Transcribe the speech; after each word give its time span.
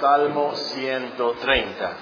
Salmo 0.00 0.54
130. 0.54 1.92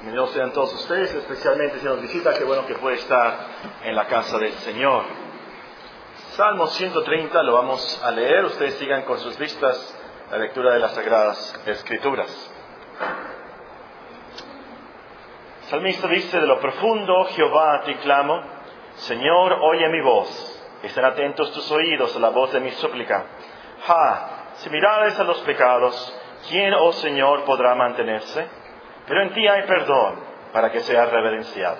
Bienvenidos 0.00 0.30
sean 0.30 0.52
todos 0.54 0.72
ustedes, 0.72 1.12
especialmente 1.12 1.80
si 1.80 1.84
nos 1.84 2.00
visita, 2.00 2.32
qué 2.32 2.44
bueno 2.44 2.66
que 2.66 2.76
puede 2.76 2.96
estar 2.96 3.36
en 3.84 3.94
la 3.94 4.06
casa 4.06 4.38
del 4.38 4.54
Señor. 4.54 5.04
Salmo 6.30 6.66
130 6.66 7.42
lo 7.42 7.52
vamos 7.52 8.02
a 8.02 8.10
leer, 8.10 8.46
ustedes 8.46 8.76
sigan 8.76 9.02
con 9.02 9.18
sus 9.18 9.36
vistas 9.36 9.94
la 10.30 10.38
lectura 10.38 10.72
de 10.72 10.78
las 10.78 10.94
Sagradas 10.94 11.60
Escrituras. 11.66 12.50
Salmista 15.68 16.08
dice, 16.08 16.40
de 16.40 16.46
lo 16.46 16.58
profundo, 16.58 17.26
Jehová, 17.26 17.74
a 17.76 17.82
ti 17.82 17.94
clamo, 17.96 18.40
Señor, 18.94 19.58
oye 19.60 19.90
mi 19.90 20.00
voz, 20.00 20.64
estén 20.82 21.04
atentos 21.04 21.52
tus 21.52 21.70
oídos 21.70 22.16
a 22.16 22.18
la 22.18 22.30
voz 22.30 22.50
de 22.50 22.60
mi 22.60 22.70
súplica. 22.70 23.26
Ja, 23.86 24.31
si 24.56 24.70
mirares 24.70 25.18
a 25.18 25.24
los 25.24 25.38
pecados, 25.40 26.20
¿quién, 26.48 26.74
oh 26.74 26.92
Señor, 26.92 27.44
podrá 27.44 27.74
mantenerse? 27.74 28.46
Pero 29.06 29.22
en 29.22 29.32
ti 29.32 29.46
hay 29.46 29.62
perdón 29.62 30.20
para 30.52 30.70
que 30.70 30.80
sea 30.80 31.06
reverenciado. 31.06 31.78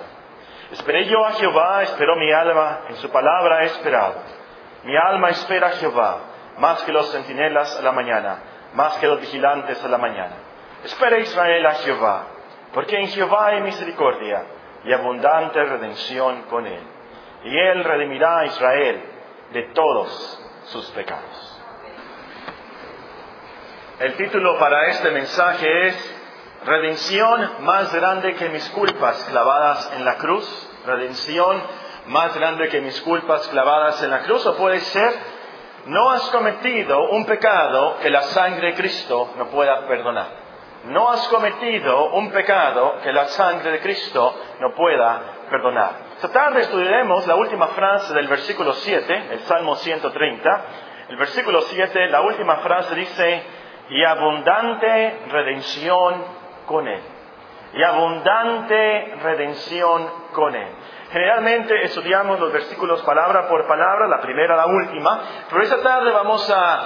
Esperé 0.71 1.05
yo 1.05 1.23
a 1.23 1.33
Jehová, 1.33 1.83
esperó 1.83 2.15
mi 2.15 2.31
alma, 2.31 2.81
en 2.89 2.95
su 2.95 3.09
palabra 3.09 3.63
he 3.63 3.65
esperado. 3.65 4.15
Mi 4.83 4.95
alma 4.97 5.29
espera 5.29 5.67
a 5.67 5.71
Jehová, 5.71 6.17
más 6.57 6.81
que 6.83 6.91
los 6.91 7.11
centinelas 7.11 7.79
a 7.79 7.83
la 7.83 7.91
mañana, 7.91 8.39
más 8.73 8.97
que 8.97 9.07
los 9.07 9.21
vigilantes 9.21 9.83
a 9.83 9.87
la 9.87 9.97
mañana. 9.97 10.35
Espera 10.83 11.19
Israel 11.19 11.65
a 11.65 11.73
Jehová, 11.75 12.23
porque 12.73 12.97
en 12.97 13.07
Jehová 13.07 13.47
hay 13.47 13.61
misericordia 13.61 14.43
y 14.83 14.91
abundante 14.91 15.63
redención 15.63 16.43
con 16.49 16.65
él. 16.65 16.81
Y 17.43 17.57
él 17.57 17.83
redimirá 17.83 18.39
a 18.39 18.45
Israel 18.45 19.03
de 19.51 19.63
todos 19.73 20.41
sus 20.65 20.89
pecados. 20.91 21.52
El 23.99 24.15
título 24.15 24.57
para 24.57 24.87
este 24.87 25.11
mensaje 25.11 25.87
es 25.87 26.15
Redención 26.65 27.51
más 27.59 27.93
grande 27.93 28.33
que 28.33 28.49
mis 28.49 28.67
culpas 28.69 29.23
clavadas 29.25 29.93
en 29.95 30.03
la 30.03 30.15
cruz. 30.15 30.69
Redención 30.83 31.61
más 32.07 32.33
grande 32.35 32.69
que 32.69 32.81
mis 32.81 32.99
culpas 33.01 33.47
clavadas 33.49 34.01
en 34.01 34.09
la 34.09 34.21
cruz. 34.21 34.43
O 34.47 34.55
puede 34.55 34.79
ser, 34.79 35.13
no 35.85 36.09
has 36.09 36.23
cometido 36.31 37.09
un 37.11 37.25
pecado 37.25 37.97
que 38.01 38.09
la 38.09 38.23
sangre 38.23 38.71
de 38.71 38.73
Cristo 38.73 39.31
no 39.37 39.49
pueda 39.49 39.85
perdonar. 39.87 40.27
No 40.85 41.11
has 41.11 41.27
cometido 41.27 42.13
un 42.13 42.31
pecado 42.31 42.95
que 43.03 43.13
la 43.13 43.25
sangre 43.27 43.71
de 43.71 43.79
Cristo 43.79 44.35
no 44.59 44.73
pueda 44.73 45.21
perdonar. 45.51 45.91
Esta 46.15 46.29
tarde 46.29 46.61
estudiaremos 46.61 47.27
la 47.27 47.35
última 47.35 47.67
frase 47.67 48.11
del 48.15 48.27
versículo 48.27 48.73
7, 48.73 49.27
el 49.33 49.39
Salmo 49.41 49.75
130. 49.75 50.65
El 51.09 51.17
versículo 51.17 51.61
7, 51.61 52.09
la 52.09 52.21
última 52.21 52.57
frase 52.57 52.95
dice, 52.95 53.43
y 53.93 54.03
abundante 54.03 55.19
redención 55.29 56.23
con 56.65 56.87
Él. 56.87 57.01
Y 57.73 57.83
abundante 57.83 59.15
redención 59.21 60.09
con 60.33 60.55
Él. 60.55 60.67
Generalmente 61.11 61.83
estudiamos 61.83 62.39
los 62.39 62.51
versículos 62.51 63.03
palabra 63.03 63.47
por 63.47 63.67
palabra, 63.67 64.07
la 64.07 64.19
primera, 64.19 64.55
la 64.55 64.65
última, 64.65 65.19
pero 65.47 65.61
esta 65.61 65.81
tarde 65.83 66.11
vamos 66.11 66.49
a 66.49 66.85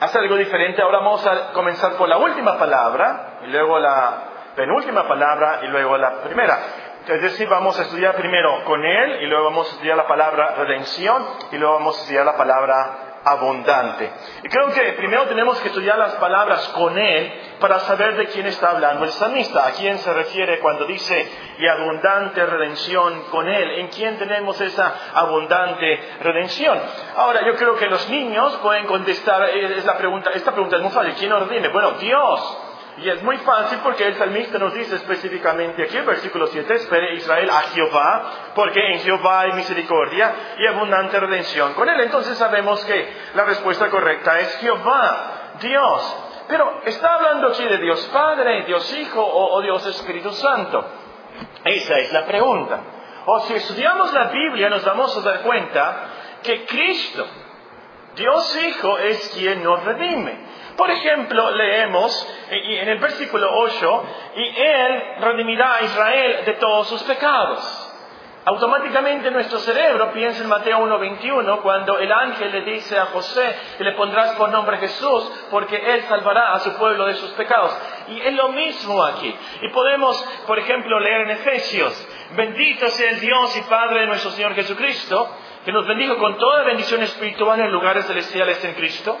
hacer 0.00 0.22
algo 0.22 0.36
diferente. 0.36 0.80
Ahora 0.80 1.00
vamos 1.00 1.26
a 1.26 1.52
comenzar 1.52 1.92
por 1.92 2.08
la 2.08 2.16
última 2.16 2.58
palabra, 2.58 3.40
y 3.44 3.48
luego 3.48 3.78
la 3.78 4.24
penúltima 4.56 5.06
palabra, 5.06 5.60
y 5.64 5.66
luego 5.66 5.98
la 5.98 6.22
primera. 6.22 6.58
Es 7.06 7.20
decir, 7.20 7.46
vamos 7.46 7.78
a 7.78 7.82
estudiar 7.82 8.14
primero 8.14 8.64
con 8.64 8.82
Él, 8.82 9.22
y 9.22 9.26
luego 9.26 9.44
vamos 9.44 9.68
a 9.68 9.72
estudiar 9.72 9.98
la 9.98 10.06
palabra 10.06 10.54
redención, 10.56 11.26
y 11.50 11.58
luego 11.58 11.74
vamos 11.74 11.98
a 11.98 12.00
estudiar 12.00 12.24
la 12.24 12.36
palabra 12.38 12.90
abundante. 13.24 14.10
Y 14.42 14.48
creo 14.48 14.72
que 14.72 14.92
primero 14.94 15.24
tenemos 15.24 15.58
que 15.60 15.68
estudiar 15.68 15.98
las 15.98 16.14
palabras 16.14 16.68
con 16.68 16.98
Él 16.98 17.32
para 17.60 17.78
saber 17.80 18.16
de 18.16 18.26
quién 18.26 18.46
está 18.46 18.70
hablando 18.70 19.04
el 19.04 19.12
salmista, 19.12 19.66
a 19.66 19.72
quién 19.72 19.98
se 19.98 20.12
refiere 20.12 20.58
cuando 20.60 20.84
dice 20.84 21.30
y 21.58 21.66
abundante 21.66 22.44
redención 22.44 23.22
con 23.30 23.48
Él, 23.48 23.70
en 23.80 23.88
quién 23.88 24.18
tenemos 24.18 24.60
esa 24.60 24.94
abundante 25.14 26.00
redención. 26.20 26.78
Ahora, 27.16 27.46
yo 27.46 27.54
creo 27.56 27.76
que 27.76 27.86
los 27.86 28.08
niños 28.08 28.56
pueden 28.62 28.86
contestar 28.86 29.42
eh, 29.50 29.78
es 29.78 29.84
la 29.84 29.96
pregunta, 29.96 30.30
esta 30.30 30.52
pregunta 30.52 30.76
es 30.76 30.82
muy 30.82 30.90
fácil, 30.90 31.14
¿quién 31.14 31.32
ordine? 31.32 31.68
Bueno, 31.68 31.92
Dios. 31.92 32.61
Y 32.98 33.08
es 33.08 33.22
muy 33.22 33.38
fácil 33.38 33.78
porque 33.82 34.06
el 34.06 34.16
salmista 34.16 34.58
nos 34.58 34.74
dice 34.74 34.96
específicamente 34.96 35.82
aquí, 35.82 35.98
versículo 35.98 36.46
7, 36.46 36.74
espere 36.74 37.14
Israel 37.14 37.48
a 37.50 37.62
Jehová, 37.74 38.30
porque 38.54 38.80
en 38.92 39.00
Jehová 39.00 39.40
hay 39.40 39.52
misericordia 39.52 40.32
y 40.58 40.66
abundante 40.66 41.18
redención 41.18 41.72
con 41.72 41.88
él. 41.88 42.00
Entonces 42.00 42.36
sabemos 42.36 42.84
que 42.84 43.12
la 43.34 43.44
respuesta 43.44 43.88
correcta 43.88 44.38
es 44.40 44.56
Jehová, 44.58 45.54
Dios. 45.60 46.16
Pero 46.48 46.82
¿está 46.84 47.14
hablando 47.14 47.48
aquí 47.48 47.64
de 47.64 47.78
Dios 47.78 48.10
Padre, 48.12 48.64
Dios 48.66 48.92
Hijo 48.92 49.22
o, 49.22 49.56
o 49.56 49.62
Dios 49.62 49.86
Espíritu 49.86 50.30
Santo? 50.32 50.84
Esa 51.64 51.98
es 51.98 52.12
la 52.12 52.26
pregunta. 52.26 52.80
O 53.24 53.40
si 53.40 53.54
estudiamos 53.54 54.12
la 54.12 54.24
Biblia 54.24 54.68
nos 54.68 54.84
vamos 54.84 55.16
a 55.16 55.20
dar 55.22 55.40
cuenta 55.40 56.08
que 56.42 56.66
Cristo, 56.66 57.26
Dios 58.16 58.64
Hijo, 58.64 58.98
es 58.98 59.30
quien 59.34 59.62
nos 59.62 59.82
redime. 59.84 60.51
Por 60.76 60.90
ejemplo, 60.90 61.50
leemos 61.50 62.28
en 62.50 62.88
el 62.88 62.98
versículo 62.98 63.48
8, 63.52 64.04
y 64.36 64.60
Él 64.60 65.02
redimirá 65.20 65.76
a 65.76 65.82
Israel 65.82 66.44
de 66.44 66.54
todos 66.54 66.88
sus 66.88 67.02
pecados. 67.02 67.88
Automáticamente 68.44 69.30
nuestro 69.30 69.60
cerebro 69.60 70.12
piensa 70.12 70.42
en 70.42 70.48
Mateo 70.48 70.80
1.21 70.80 71.60
cuando 71.60 71.96
el 72.00 72.10
ángel 72.10 72.50
le 72.50 72.62
dice 72.62 72.98
a 72.98 73.06
José 73.06 73.54
que 73.78 73.84
le 73.84 73.92
pondrás 73.92 74.32
por 74.32 74.48
nombre 74.48 74.78
Jesús 74.78 75.30
porque 75.48 75.76
Él 75.76 76.02
salvará 76.08 76.52
a 76.52 76.58
su 76.58 76.76
pueblo 76.76 77.06
de 77.06 77.14
sus 77.14 77.30
pecados. 77.32 77.72
Y 78.08 78.20
es 78.20 78.34
lo 78.34 78.48
mismo 78.48 79.00
aquí. 79.04 79.32
Y 79.62 79.68
podemos, 79.68 80.20
por 80.48 80.58
ejemplo, 80.58 80.98
leer 80.98 81.20
en 81.20 81.30
Efesios, 81.30 82.08
bendito 82.34 82.88
sea 82.88 83.10
el 83.10 83.20
Dios 83.20 83.56
y 83.58 83.60
Padre 83.62 84.00
de 84.00 84.06
nuestro 84.08 84.32
Señor 84.32 84.56
Jesucristo, 84.56 85.30
que 85.64 85.70
nos 85.70 85.86
bendijo 85.86 86.18
con 86.18 86.36
toda 86.36 86.64
bendición 86.64 87.00
espiritual 87.00 87.60
en 87.60 87.70
lugares 87.70 88.06
celestiales 88.06 88.64
en 88.64 88.74
Cristo 88.74 89.20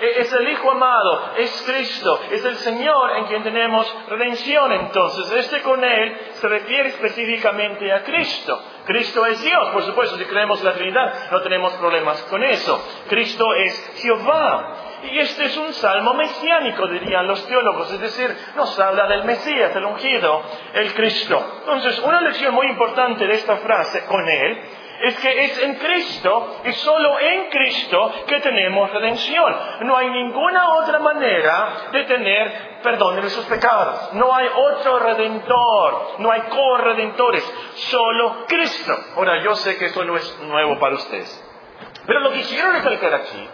E-, 0.00 0.20
es 0.20 0.32
el 0.32 0.48
Hijo 0.48 0.70
amado, 0.70 1.32
es 1.36 1.64
Cristo, 1.66 2.20
es 2.30 2.44
el 2.44 2.56
Señor 2.56 3.16
en 3.16 3.24
quien 3.26 3.42
tenemos 3.42 3.94
redención. 4.08 4.72
Entonces, 4.72 5.32
este 5.32 5.62
con 5.62 5.82
Él 5.82 6.16
se 6.34 6.48
refiere 6.48 6.90
específicamente 6.90 7.92
a 7.92 8.02
Cristo. 8.02 8.60
Cristo 8.86 9.26
es 9.26 9.42
Dios, 9.42 9.68
por 9.70 9.82
supuesto, 9.82 10.16
si 10.16 10.24
creemos 10.24 10.62
la 10.62 10.72
Trinidad, 10.72 11.30
no 11.32 11.42
tenemos 11.42 11.72
problemas 11.74 12.22
con 12.24 12.42
eso. 12.44 12.80
Cristo 13.08 13.44
es 13.54 14.00
Jehová. 14.02 14.76
Y 15.02 15.18
este 15.18 15.44
es 15.44 15.56
un 15.56 15.72
salmo 15.72 16.14
mesiánico, 16.14 16.86
dirían 16.88 17.26
los 17.26 17.46
teólogos, 17.46 17.92
es 17.92 18.00
decir, 18.00 18.34
nos 18.56 18.78
habla 18.78 19.06
del 19.06 19.24
Mesías, 19.24 19.74
el 19.76 19.84
ungido, 19.84 20.42
el 20.74 20.94
Cristo. 20.94 21.44
Entonces, 21.60 21.98
una 22.00 22.20
lección 22.20 22.54
muy 22.54 22.66
importante 22.68 23.26
de 23.26 23.34
esta 23.34 23.56
frase, 23.58 24.04
con 24.06 24.28
Él, 24.28 24.62
es 25.02 25.18
que 25.18 25.44
es 25.44 25.58
en 25.62 25.74
Cristo 25.74 26.60
y 26.64 26.72
solo 26.72 27.18
en 27.20 27.50
Cristo 27.50 28.12
que 28.26 28.40
tenemos 28.40 28.90
redención. 28.90 29.56
No 29.82 29.96
hay 29.96 30.10
ninguna 30.10 30.74
otra 30.76 30.98
manera 30.98 31.88
de 31.92 32.04
tener 32.04 32.80
perdón 32.82 33.16
de 33.16 33.22
nuestros 33.22 33.46
pecados. 33.46 34.14
No 34.14 34.34
hay 34.34 34.48
otro 34.54 34.98
redentor, 34.98 36.14
no 36.18 36.30
hay 36.30 36.42
corredentores, 36.42 37.44
solo 37.74 38.44
Cristo. 38.46 38.96
Ahora, 39.16 39.42
yo 39.42 39.54
sé 39.56 39.76
que 39.76 39.86
esto 39.86 40.04
no 40.04 40.16
es 40.16 40.38
nuevo 40.40 40.78
para 40.78 40.94
ustedes. 40.94 41.44
Pero 42.06 42.20
lo 42.20 42.32
que 42.32 42.42
quiero 42.42 42.72
recalcar 42.72 43.14
aquí 43.14 43.48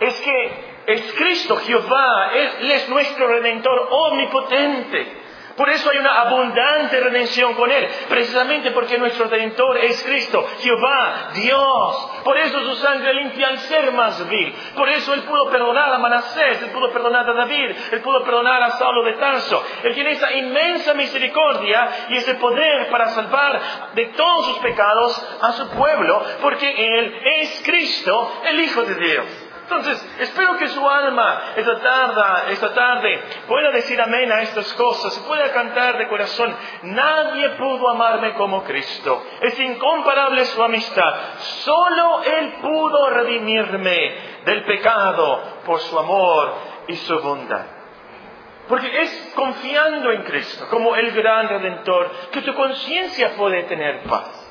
es 0.00 0.20
que 0.20 0.72
es 0.86 1.12
Cristo, 1.12 1.56
Jehová, 1.58 2.32
Él 2.34 2.70
es 2.70 2.88
nuestro 2.88 3.28
redentor 3.28 3.88
omnipotente. 3.90 5.21
Por 5.56 5.68
eso 5.68 5.90
hay 5.90 5.98
una 5.98 6.20
abundante 6.22 7.00
redención 7.00 7.54
con 7.54 7.70
Él, 7.70 7.88
precisamente 8.08 8.70
porque 8.70 8.98
nuestro 8.98 9.26
Redentor 9.26 9.78
es 9.78 10.02
Cristo, 10.02 10.46
Jehová, 10.60 11.30
Dios. 11.34 12.10
Por 12.24 12.38
eso 12.38 12.60
su 12.62 12.76
sangre 12.76 13.14
limpia 13.14 13.48
al 13.48 13.58
ser 13.58 13.92
más 13.92 14.28
vil. 14.28 14.54
Por 14.74 14.88
eso 14.88 15.12
Él 15.14 15.22
pudo 15.22 15.50
perdonar 15.50 15.92
a 15.92 15.98
Manasés, 15.98 16.62
Él 16.62 16.70
pudo 16.70 16.90
perdonar 16.90 17.28
a 17.28 17.34
David, 17.34 17.70
Él 17.92 18.00
pudo 18.00 18.22
perdonar 18.24 18.62
a 18.62 18.70
Saulo 18.72 19.04
de 19.04 19.14
Tarso. 19.14 19.62
Él 19.82 19.94
tiene 19.94 20.12
esa 20.12 20.32
inmensa 20.32 20.94
misericordia 20.94 22.06
y 22.08 22.16
ese 22.16 22.34
poder 22.34 22.88
para 22.90 23.08
salvar 23.10 23.60
de 23.94 24.06
todos 24.06 24.46
sus 24.46 24.58
pecados 24.60 25.38
a 25.42 25.52
su 25.52 25.68
pueblo, 25.70 26.22
porque 26.40 26.98
Él 26.98 27.20
es 27.24 27.62
Cristo, 27.64 28.32
el 28.46 28.60
Hijo 28.60 28.82
de 28.84 28.94
Dios. 28.94 29.51
Entonces, 29.72 30.16
espero 30.20 30.58
que 30.58 30.68
su 30.68 30.88
alma 30.88 31.54
esta 31.56 31.80
tarde, 31.80 32.52
esta 32.52 32.74
tarde 32.74 33.22
pueda 33.48 33.70
decir 33.70 34.00
amén 34.00 34.30
a 34.30 34.42
estas 34.42 34.72
cosas, 34.74 35.18
pueda 35.20 35.50
cantar 35.50 35.96
de 35.96 36.08
corazón, 36.08 36.54
nadie 36.82 37.48
pudo 37.50 37.88
amarme 37.88 38.34
como 38.34 38.62
Cristo. 38.64 39.24
Es 39.40 39.58
incomparable 39.58 40.44
su 40.44 40.62
amistad. 40.62 41.14
Solo 41.38 42.22
Él 42.22 42.54
pudo 42.60 43.10
redimirme 43.10 44.42
del 44.44 44.62
pecado 44.64 45.42
por 45.64 45.80
su 45.80 45.98
amor 45.98 46.54
y 46.88 46.96
su 46.96 47.18
bondad. 47.20 47.64
Porque 48.68 49.02
es 49.02 49.32
confiando 49.34 50.12
en 50.12 50.22
Cristo 50.22 50.66
como 50.68 50.94
el 50.96 51.10
gran 51.12 51.48
redentor 51.48 52.10
que 52.30 52.42
tu 52.42 52.54
conciencia 52.54 53.34
puede 53.36 53.64
tener 53.64 54.02
paz. 54.04 54.41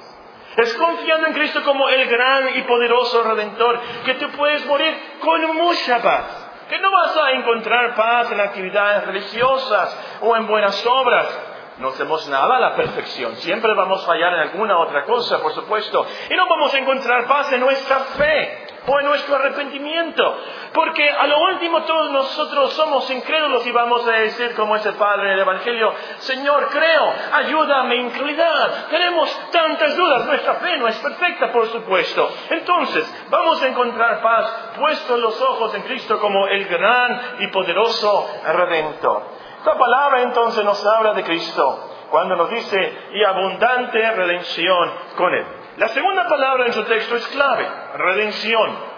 Es 0.57 0.73
confiando 0.73 1.27
en 1.27 1.33
Cristo 1.33 1.63
como 1.63 1.87
el 1.89 2.07
gran 2.07 2.57
y 2.57 2.61
poderoso 2.63 3.23
redentor 3.23 3.79
que 4.05 4.15
tú 4.15 4.29
puedes 4.31 4.65
morir 4.65 4.95
con 5.19 5.55
mucha 5.55 6.01
paz. 6.01 6.49
Que 6.69 6.79
no 6.79 6.91
vas 6.91 7.17
a 7.17 7.31
encontrar 7.31 7.95
paz 7.95 8.31
en 8.31 8.39
actividades 8.39 9.05
religiosas 9.05 10.17
o 10.21 10.35
en 10.35 10.47
buenas 10.47 10.85
obras. 10.85 11.39
No 11.79 11.89
hacemos 11.89 12.27
nada 12.29 12.57
a 12.57 12.59
la 12.59 12.75
perfección. 12.75 13.35
Siempre 13.37 13.73
vamos 13.73 14.03
a 14.03 14.07
fallar 14.07 14.33
en 14.33 14.39
alguna 14.41 14.77
otra 14.77 15.03
cosa, 15.05 15.41
por 15.41 15.53
supuesto. 15.53 16.05
Y 16.29 16.35
no 16.35 16.47
vamos 16.47 16.73
a 16.73 16.77
encontrar 16.77 17.25
paz 17.27 17.51
en 17.53 17.61
nuestra 17.61 17.99
fe 17.99 18.70
en 18.87 19.05
nuestro 19.05 19.35
arrepentimiento. 19.35 20.37
Porque 20.73 21.09
a 21.09 21.27
lo 21.27 21.39
último 21.39 21.83
todos 21.83 22.11
nosotros 22.11 22.73
somos 22.73 23.09
incrédulos 23.11 23.65
y 23.65 23.71
vamos 23.71 24.07
a 24.07 24.11
decir 24.11 24.55
como 24.55 24.75
ese 24.75 24.91
padre 24.93 25.27
en 25.27 25.33
el 25.33 25.39
Evangelio, 25.39 25.93
Señor, 26.19 26.69
creo, 26.69 27.13
ayúdame 27.33 27.95
en 27.95 28.05
incredulidad. 28.07 28.87
Tenemos 28.89 29.49
tantas 29.51 29.95
dudas, 29.95 30.25
nuestra 30.25 30.55
fe 30.55 30.77
no 30.77 30.87
es 30.87 30.97
perfecta, 30.97 31.51
por 31.51 31.67
supuesto. 31.67 32.29
Entonces, 32.49 33.27
vamos 33.29 33.61
a 33.61 33.67
encontrar 33.67 34.21
paz 34.21 34.71
puestos 34.77 35.19
los 35.19 35.39
ojos 35.41 35.75
en 35.75 35.83
Cristo 35.83 36.19
como 36.19 36.47
el 36.47 36.65
gran 36.67 37.21
y 37.39 37.47
poderoso 37.47 38.29
Redentor. 38.45 39.23
Esta 39.59 39.77
palabra 39.77 40.23
entonces 40.23 40.65
nos 40.65 40.83
habla 40.85 41.13
de 41.13 41.23
Cristo 41.23 41.89
cuando 42.09 42.35
nos 42.35 42.49
dice 42.49 43.09
y 43.13 43.23
abundante 43.23 44.11
redención 44.11 44.91
con 45.15 45.33
Él. 45.33 45.60
La 45.77 45.87
segunda 45.89 46.27
palabra 46.27 46.65
en 46.65 46.73
su 46.73 46.83
texto 46.83 47.15
es 47.15 47.27
clave, 47.27 47.67
redención. 47.95 48.91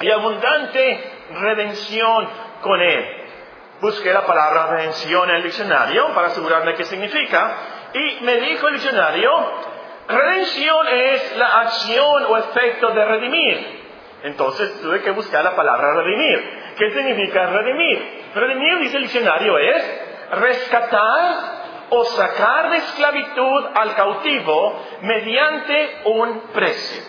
Y 0.00 0.10
abundante 0.10 1.12
redención 1.32 2.28
con 2.62 2.80
Él. 2.80 3.16
Busqué 3.80 4.12
la 4.12 4.24
palabra 4.24 4.68
redención 4.68 5.28
en 5.30 5.36
el 5.36 5.42
diccionario 5.42 6.14
para 6.14 6.28
asegurarme 6.28 6.74
qué 6.74 6.84
significa. 6.84 7.56
Y 7.94 8.24
me 8.24 8.36
dijo 8.36 8.68
el 8.68 8.74
diccionario, 8.74 9.30
redención 10.06 10.86
es 10.88 11.36
la 11.36 11.60
acción 11.60 12.24
o 12.28 12.36
efecto 12.36 12.90
de 12.90 13.04
redimir. 13.04 13.80
Entonces 14.22 14.80
tuve 14.80 15.02
que 15.02 15.10
buscar 15.10 15.42
la 15.42 15.56
palabra 15.56 15.94
redimir. 15.94 16.74
¿Qué 16.76 16.90
significa 16.90 17.46
redimir? 17.46 18.22
Redimir, 18.34 18.78
dice 18.80 18.96
el 18.98 19.02
diccionario, 19.04 19.58
es 19.58 20.00
rescatar 20.32 21.59
o 21.90 22.04
sacar 22.04 22.70
de 22.70 22.76
esclavitud 22.78 23.66
al 23.74 23.94
cautivo 23.94 24.84
mediante 25.02 26.00
un 26.04 26.40
precio. 26.52 27.02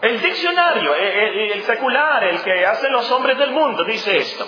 El 0.00 0.20
diccionario, 0.20 0.94
eh, 0.94 0.98
eh, 0.98 1.52
el, 1.54 1.62
secular, 1.62 2.24
el 2.24 2.42
que 2.42 2.64
hacen 2.66 2.92
los 2.92 3.10
hombres 3.10 3.36
del 3.38 3.50
mundo, 3.50 3.84
dice 3.84 4.16
esto. 4.16 4.46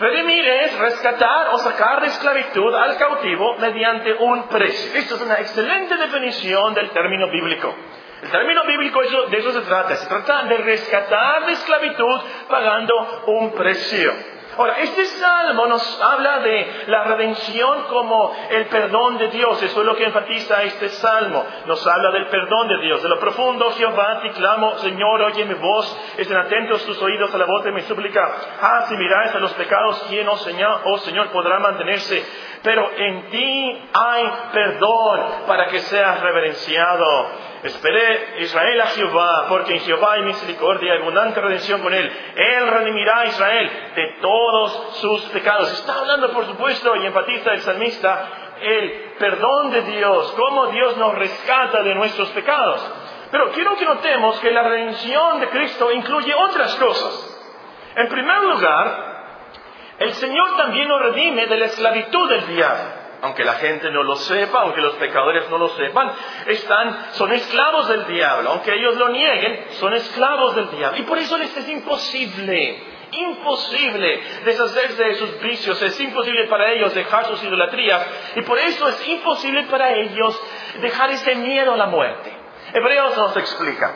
Redimir 0.00 0.46
es 0.48 0.78
rescatar 0.78 1.50
o 1.52 1.58
sacar 1.58 2.00
de 2.00 2.08
esclavitud 2.08 2.74
al 2.74 2.96
cautivo 2.96 3.56
mediante 3.58 4.14
un 4.14 4.48
precio. 4.48 4.98
Esto 4.98 5.14
es 5.14 5.22
una 5.22 5.34
excelente 5.34 5.96
definición 5.96 6.74
del 6.74 6.90
término 6.90 7.30
bíblico. 7.30 7.72
El 8.22 8.30
término 8.30 8.64
bíblico 8.64 9.00
de 9.30 9.36
eso 9.36 9.52
se 9.52 9.60
trata. 9.60 9.94
Se 9.96 10.08
trata 10.08 10.44
de 10.44 10.56
rescatar 10.58 11.46
de 11.46 11.52
esclavitud 11.52 12.20
pagando 12.48 13.22
un 13.26 13.52
precio. 13.52 14.12
Ahora, 14.56 14.78
este 14.78 15.04
salmo 15.06 15.66
nos 15.66 16.02
habla 16.02 16.40
de 16.40 16.84
la 16.86 17.04
redención 17.04 17.84
como 17.84 18.34
el 18.50 18.66
perdón 18.66 19.18
de 19.18 19.28
Dios. 19.28 19.62
Eso 19.62 19.80
es 19.80 19.86
lo 19.86 19.96
que 19.96 20.04
enfatiza 20.04 20.62
este 20.64 20.90
salmo. 20.90 21.44
Nos 21.66 21.86
habla 21.86 22.10
del 22.10 22.26
perdón 22.26 22.68
de 22.68 22.78
Dios. 22.82 23.02
De 23.02 23.08
lo 23.08 23.18
profundo, 23.18 23.70
Jehová, 23.72 24.20
te 24.22 24.30
clamo, 24.30 24.76
Señor, 24.78 25.22
oye 25.22 25.44
mi 25.44 25.54
voz. 25.54 25.98
Estén 26.18 26.36
atentos 26.36 26.84
tus 26.84 27.00
oídos 27.00 27.34
a 27.34 27.38
la 27.38 27.46
voz 27.46 27.64
de 27.64 27.72
mi 27.72 27.80
súplica. 27.82 28.30
Ah, 28.60 28.84
si 28.88 28.96
miráis 28.96 29.34
a 29.34 29.38
los 29.38 29.52
pecados, 29.54 30.04
¿quién, 30.08 30.28
oh 30.28 30.36
Señor, 30.36 30.82
oh 30.84 30.98
Señor, 30.98 31.28
podrá 31.30 31.58
mantenerse? 31.58 32.24
Pero 32.62 32.90
en 32.96 33.30
ti 33.30 33.88
hay 33.92 34.32
perdón 34.52 35.20
para 35.46 35.66
que 35.66 35.80
seas 35.80 36.20
reverenciado. 36.20 37.51
Esperé 37.62 38.40
Israel 38.40 38.80
a 38.80 38.86
Jehová, 38.88 39.46
porque 39.48 39.74
en 39.74 39.80
Jehová 39.80 40.14
hay 40.14 40.22
misericordia 40.22 40.94
y 40.94 40.98
abundante 40.98 41.40
redención 41.40 41.80
con 41.80 41.94
él. 41.94 42.10
Él 42.34 42.66
redimirá 42.66 43.20
a 43.20 43.26
Israel 43.26 43.70
de 43.94 44.16
todos 44.20 44.98
sus 45.00 45.22
pecados. 45.26 45.70
Está 45.72 46.00
hablando, 46.00 46.32
por 46.32 46.44
supuesto, 46.46 46.96
y 46.96 47.06
enfatiza 47.06 47.52
el 47.52 47.60
salmista, 47.60 48.28
el 48.60 49.14
perdón 49.16 49.70
de 49.70 49.82
Dios, 49.82 50.32
cómo 50.32 50.66
Dios 50.68 50.96
nos 50.96 51.14
rescata 51.14 51.84
de 51.84 51.94
nuestros 51.94 52.30
pecados. 52.30 52.84
Pero 53.30 53.52
quiero 53.52 53.76
que 53.76 53.84
notemos 53.84 54.40
que 54.40 54.50
la 54.50 54.64
redención 54.64 55.38
de 55.38 55.48
Cristo 55.48 55.92
incluye 55.92 56.34
otras 56.34 56.74
cosas. 56.74 57.28
En 57.94 58.08
primer 58.08 58.42
lugar, 58.42 59.12
el 60.00 60.12
Señor 60.14 60.56
también 60.56 60.88
nos 60.88 61.00
redime 61.00 61.46
de 61.46 61.58
la 61.58 61.66
esclavitud 61.66 62.28
del 62.28 62.46
diablo 62.48 63.01
aunque 63.22 63.44
la 63.44 63.54
gente 63.54 63.88
no 63.92 64.02
lo 64.02 64.16
sepa, 64.16 64.62
aunque 64.62 64.80
los 64.80 64.94
pecadores 64.94 65.48
no 65.48 65.56
lo 65.56 65.68
sepan, 65.68 66.10
están, 66.48 67.12
son 67.12 67.32
esclavos 67.32 67.88
del 67.88 68.04
diablo. 68.08 68.50
Aunque 68.50 68.74
ellos 68.74 68.96
lo 68.96 69.10
nieguen, 69.10 69.64
son 69.78 69.94
esclavos 69.94 70.56
del 70.56 70.70
diablo. 70.72 70.98
Y 70.98 71.02
por 71.02 71.18
eso 71.18 71.38
les 71.38 71.56
es 71.56 71.68
imposible, 71.68 72.82
imposible 73.12 74.20
deshacerse 74.44 75.04
de 75.04 75.14
sus 75.14 75.40
vicios, 75.40 75.80
es 75.80 76.00
imposible 76.00 76.48
para 76.48 76.72
ellos 76.72 76.92
dejar 76.94 77.26
sus 77.26 77.40
idolatrías. 77.44 78.04
Y 78.34 78.42
por 78.42 78.58
eso 78.58 78.88
es 78.88 79.08
imposible 79.08 79.62
para 79.70 79.92
ellos 79.92 80.42
dejar 80.80 81.12
ese 81.12 81.36
miedo 81.36 81.74
a 81.74 81.76
la 81.76 81.86
muerte. 81.86 82.32
Hebreos 82.74 83.16
nos 83.16 83.36
explica. 83.36 83.92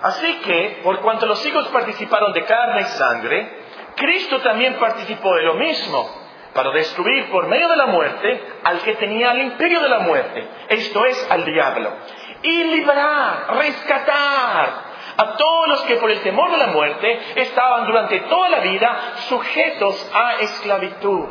Así 0.00 0.38
que, 0.38 0.80
por 0.82 1.00
cuanto 1.00 1.26
los 1.26 1.44
hijos 1.44 1.68
participaron 1.68 2.32
de 2.32 2.44
carne 2.46 2.80
y 2.80 2.84
sangre, 2.84 3.58
Cristo 3.94 4.40
también 4.40 4.78
participó 4.78 5.34
de 5.34 5.42
lo 5.42 5.54
mismo 5.54 6.21
para 6.54 6.70
destruir 6.70 7.30
por 7.30 7.46
medio 7.46 7.68
de 7.68 7.76
la 7.76 7.86
muerte 7.86 8.42
al 8.64 8.80
que 8.80 8.94
tenía 8.94 9.32
el 9.32 9.42
imperio 9.42 9.80
de 9.80 9.88
la 9.88 10.00
muerte, 10.00 10.46
esto 10.68 11.04
es, 11.06 11.30
al 11.30 11.44
diablo, 11.44 11.90
y 12.42 12.64
liberar, 12.64 13.56
rescatar 13.58 14.92
a 15.16 15.36
todos 15.36 15.68
los 15.68 15.82
que 15.82 15.96
por 15.96 16.10
el 16.10 16.20
temor 16.20 16.50
de 16.50 16.58
la 16.58 16.68
muerte 16.68 17.20
estaban 17.36 17.86
durante 17.86 18.20
toda 18.20 18.48
la 18.48 18.60
vida 18.60 19.14
sujetos 19.28 20.10
a 20.14 20.34
esclavitud. 20.40 21.28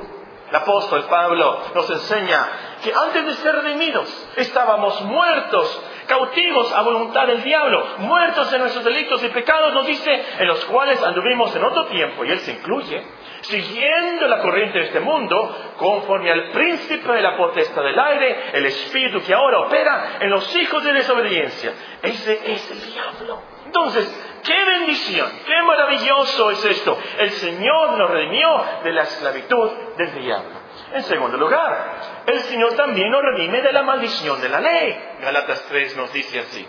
El 0.49 0.57
apóstol 0.57 1.05
Pablo 1.05 1.59
nos 1.73 1.89
enseña 1.89 2.45
que 2.83 2.93
antes 2.93 3.25
de 3.25 3.33
ser 3.35 3.55
redimidos 3.55 4.29
estábamos 4.35 5.01
muertos, 5.03 5.81
cautivos 6.07 6.73
a 6.73 6.81
voluntad 6.81 7.25
del 7.27 7.41
diablo, 7.41 7.85
muertos 7.99 8.51
en 8.51 8.59
nuestros 8.59 8.83
delitos 8.83 9.23
y 9.23 9.29
pecados, 9.29 9.73
nos 9.73 9.85
dice, 9.85 10.25
en 10.39 10.47
los 10.47 10.65
cuales 10.65 11.01
anduvimos 11.01 11.55
en 11.55 11.63
otro 11.63 11.85
tiempo, 11.85 12.25
y 12.25 12.31
él 12.31 12.39
se 12.39 12.51
incluye, 12.51 13.01
siguiendo 13.41 14.27
la 14.27 14.39
corriente 14.39 14.79
de 14.79 14.85
este 14.85 14.99
mundo, 14.99 15.73
conforme 15.77 16.31
al 16.31 16.51
príncipe 16.51 17.11
de 17.11 17.21
la 17.21 17.35
potestad 17.37 17.83
del 17.83 17.99
aire, 17.99 18.51
el 18.53 18.65
espíritu 18.65 19.21
que 19.21 19.33
ahora 19.33 19.59
opera 19.59 20.17
en 20.19 20.29
los 20.29 20.55
hijos 20.55 20.83
de 20.83 20.93
desobediencia. 20.93 21.73
Ese 22.01 22.39
es 22.51 22.71
el 22.71 22.93
diablo. 22.93 23.41
Entonces, 23.65 24.41
qué 24.43 24.65
bendición, 24.65 25.29
qué 25.45 25.61
maravilloso 25.63 26.51
es 26.51 26.65
esto. 26.65 26.97
El 27.19 27.31
Señor 27.31 27.97
nos 27.97 28.09
redimió 28.09 28.63
de 28.83 28.91
la 28.91 29.03
esclavitud 29.03 29.71
del 29.97 30.13
diablo. 30.13 30.61
En 30.93 31.03
segundo 31.03 31.37
lugar, 31.37 32.23
el 32.25 32.39
Señor 32.41 32.73
también 32.73 33.09
nos 33.09 33.21
redime 33.21 33.61
de 33.61 33.71
la 33.71 33.83
maldición 33.83 34.41
de 34.41 34.49
la 34.49 34.59
ley. 34.59 34.97
Galatas 35.21 35.65
3 35.69 35.95
nos 35.97 36.11
dice 36.11 36.39
así. 36.39 36.67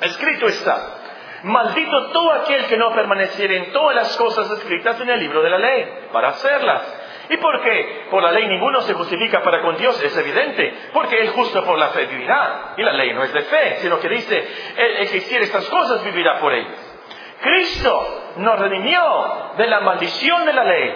Escrito 0.00 0.46
está, 0.46 1.01
Maldito 1.42 2.06
todo 2.12 2.32
aquel 2.32 2.66
que 2.66 2.76
no 2.76 2.92
permaneciera 2.92 3.54
en 3.54 3.72
todas 3.72 3.96
las 3.96 4.16
cosas 4.16 4.50
escritas 4.50 5.00
en 5.00 5.10
el 5.10 5.18
libro 5.18 5.42
de 5.42 5.50
la 5.50 5.58
ley, 5.58 6.08
para 6.12 6.28
hacerlas. 6.28 7.00
¿Y 7.28 7.36
por 7.38 7.62
qué? 7.62 8.06
Por 8.10 8.22
la 8.22 8.30
ley 8.30 8.46
ninguno 8.46 8.80
se 8.82 8.94
justifica 8.94 9.42
para 9.42 9.62
con 9.62 9.76
Dios, 9.76 10.00
es 10.02 10.16
evidente, 10.16 10.74
porque 10.92 11.18
el 11.18 11.30
justo 11.30 11.64
por 11.64 11.78
la 11.78 11.88
fe 11.88 12.06
vivirá. 12.06 12.74
Y 12.76 12.82
la 12.82 12.92
ley 12.92 13.12
no 13.12 13.24
es 13.24 13.32
de 13.32 13.42
fe, 13.42 13.76
sino 13.78 13.98
que 13.98 14.08
dice, 14.08 14.48
el, 14.76 15.08
que 15.08 15.16
hiciera 15.16 15.44
estas 15.44 15.68
cosas 15.68 16.04
vivirá 16.04 16.38
por 16.38 16.52
ellas. 16.52 16.98
Cristo 17.40 18.32
nos 18.36 18.58
redimió 18.58 19.52
de 19.56 19.66
la 19.66 19.80
maldición 19.80 20.46
de 20.46 20.52
la 20.52 20.64
ley, 20.64 20.94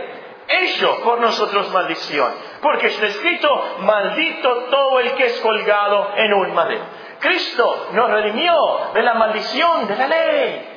hecho 0.48 1.02
por 1.02 1.20
nosotros 1.20 1.72
maldición, 1.72 2.32
porque 2.62 2.86
está 2.86 3.06
escrito, 3.06 3.78
maldito 3.80 4.64
todo 4.70 5.00
el 5.00 5.12
que 5.14 5.26
es 5.26 5.40
colgado 5.40 6.12
en 6.16 6.32
un 6.34 6.54
madero. 6.54 6.84
Cristo 7.20 7.88
nos 7.92 8.10
redimió 8.10 8.54
de 8.94 9.02
la 9.02 9.14
maldición 9.14 9.86
de 9.88 9.96
la 9.96 10.06
ley. 10.06 10.76